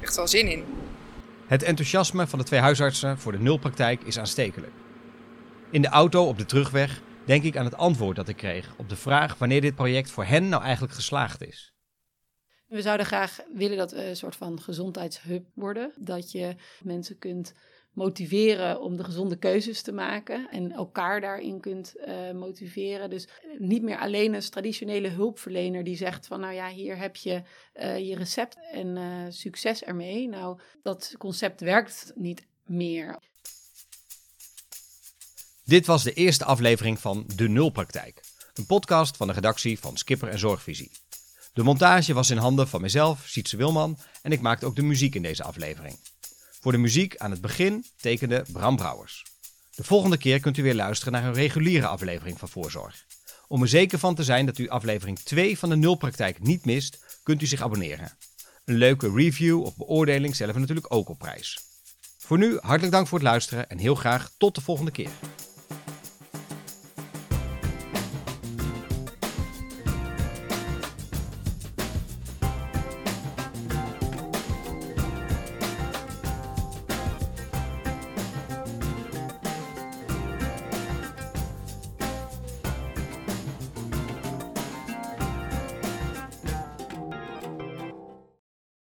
echt 0.00 0.16
wel 0.16 0.28
zin 0.28 0.50
in. 0.50 0.64
Het 1.46 1.62
enthousiasme 1.62 2.26
van 2.26 2.38
de 2.38 2.44
twee 2.44 2.60
huisartsen 2.60 3.18
voor 3.18 3.32
de 3.32 3.38
nulpraktijk 3.38 4.02
is 4.02 4.18
aanstekelijk. 4.18 4.72
In 5.70 5.82
de 5.82 5.88
auto 5.88 6.26
op 6.26 6.38
de 6.38 6.44
terugweg 6.44 7.00
denk 7.24 7.42
ik 7.42 7.56
aan 7.56 7.64
het 7.64 7.76
antwoord 7.76 8.16
dat 8.16 8.28
ik 8.28 8.36
kreeg 8.36 8.74
op 8.76 8.88
de 8.88 8.96
vraag 8.96 9.38
wanneer 9.38 9.60
dit 9.60 9.74
project 9.74 10.10
voor 10.10 10.24
hen 10.24 10.48
nou 10.48 10.62
eigenlijk 10.62 10.94
geslaagd 10.94 11.42
is. 11.42 11.74
We 12.66 12.82
zouden 12.82 13.06
graag 13.06 13.40
willen 13.54 13.76
dat 13.76 13.92
we 13.92 14.08
een 14.08 14.16
soort 14.16 14.36
van 14.36 14.60
gezondheidshub 14.60 15.46
worden. 15.54 15.92
Dat 15.96 16.32
je 16.32 16.56
mensen 16.82 17.18
kunt 17.18 17.54
motiveren 17.94 18.80
om 18.80 18.96
de 18.96 19.04
gezonde 19.04 19.36
keuzes 19.36 19.82
te 19.82 19.92
maken 19.92 20.48
en 20.50 20.72
elkaar 20.72 21.20
daarin 21.20 21.60
kunt 21.60 21.96
eh, 21.96 22.30
motiveren. 22.32 23.10
Dus 23.10 23.28
niet 23.58 23.82
meer 23.82 23.98
alleen 23.98 24.34
een 24.34 24.50
traditionele 24.50 25.08
hulpverlener 25.08 25.84
die 25.84 25.96
zegt 25.96 26.26
van 26.26 26.40
nou 26.40 26.54
ja, 26.54 26.68
hier 26.68 26.98
heb 26.98 27.16
je 27.16 27.42
eh, 27.72 28.08
je 28.08 28.16
recept 28.16 28.56
en 28.72 28.96
eh, 28.96 29.04
succes 29.28 29.82
ermee. 29.82 30.28
Nou, 30.28 30.60
dat 30.82 31.14
concept 31.18 31.60
werkt 31.60 32.12
niet 32.14 32.46
meer. 32.64 33.18
Dit 35.64 35.86
was 35.86 36.02
de 36.02 36.12
eerste 36.12 36.44
aflevering 36.44 36.98
van 36.98 37.24
De 37.36 37.48
Nulpraktijk, 37.48 38.20
een 38.54 38.66
podcast 38.66 39.16
van 39.16 39.26
de 39.26 39.32
redactie 39.32 39.78
van 39.78 39.96
Skipper 39.96 40.28
en 40.28 40.38
Zorgvisie. 40.38 40.90
De 41.52 41.62
montage 41.62 42.14
was 42.14 42.30
in 42.30 42.36
handen 42.36 42.68
van 42.68 42.80
mezelf, 42.80 43.26
Sietse 43.26 43.56
Wilman, 43.56 43.98
en 44.22 44.32
ik 44.32 44.40
maakte 44.40 44.66
ook 44.66 44.76
de 44.76 44.82
muziek 44.82 45.14
in 45.14 45.22
deze 45.22 45.42
aflevering. 45.42 45.98
Voor 46.64 46.72
de 46.72 46.78
muziek 46.78 47.16
aan 47.16 47.30
het 47.30 47.40
begin 47.40 47.84
tekende 47.96 48.44
Bram 48.52 48.76
Brouwers. 48.76 49.24
De 49.74 49.84
volgende 49.84 50.16
keer 50.18 50.40
kunt 50.40 50.56
u 50.56 50.62
weer 50.62 50.74
luisteren 50.74 51.12
naar 51.12 51.24
een 51.24 51.32
reguliere 51.32 51.86
aflevering 51.86 52.38
van 52.38 52.48
Voorzorg. 52.48 53.04
Om 53.48 53.62
er 53.62 53.68
zeker 53.68 53.98
van 53.98 54.14
te 54.14 54.24
zijn 54.24 54.46
dat 54.46 54.58
u 54.58 54.68
aflevering 54.68 55.18
2 55.18 55.58
van 55.58 55.68
de 55.68 55.76
Nulpraktijk 55.76 56.42
niet 56.42 56.64
mist, 56.64 57.20
kunt 57.22 57.42
u 57.42 57.46
zich 57.46 57.62
abonneren. 57.62 58.12
Een 58.64 58.74
leuke 58.74 59.12
review 59.14 59.62
of 59.62 59.76
beoordeling 59.76 60.34
stellen 60.34 60.54
we 60.54 60.60
natuurlijk 60.60 60.94
ook 60.94 61.08
op 61.08 61.18
prijs. 61.18 61.58
Voor 62.18 62.38
nu 62.38 62.58
hartelijk 62.60 62.92
dank 62.92 63.06
voor 63.06 63.18
het 63.18 63.28
luisteren 63.28 63.68
en 63.68 63.78
heel 63.78 63.94
graag 63.94 64.30
tot 64.38 64.54
de 64.54 64.60
volgende 64.60 64.90
keer. 64.90 65.10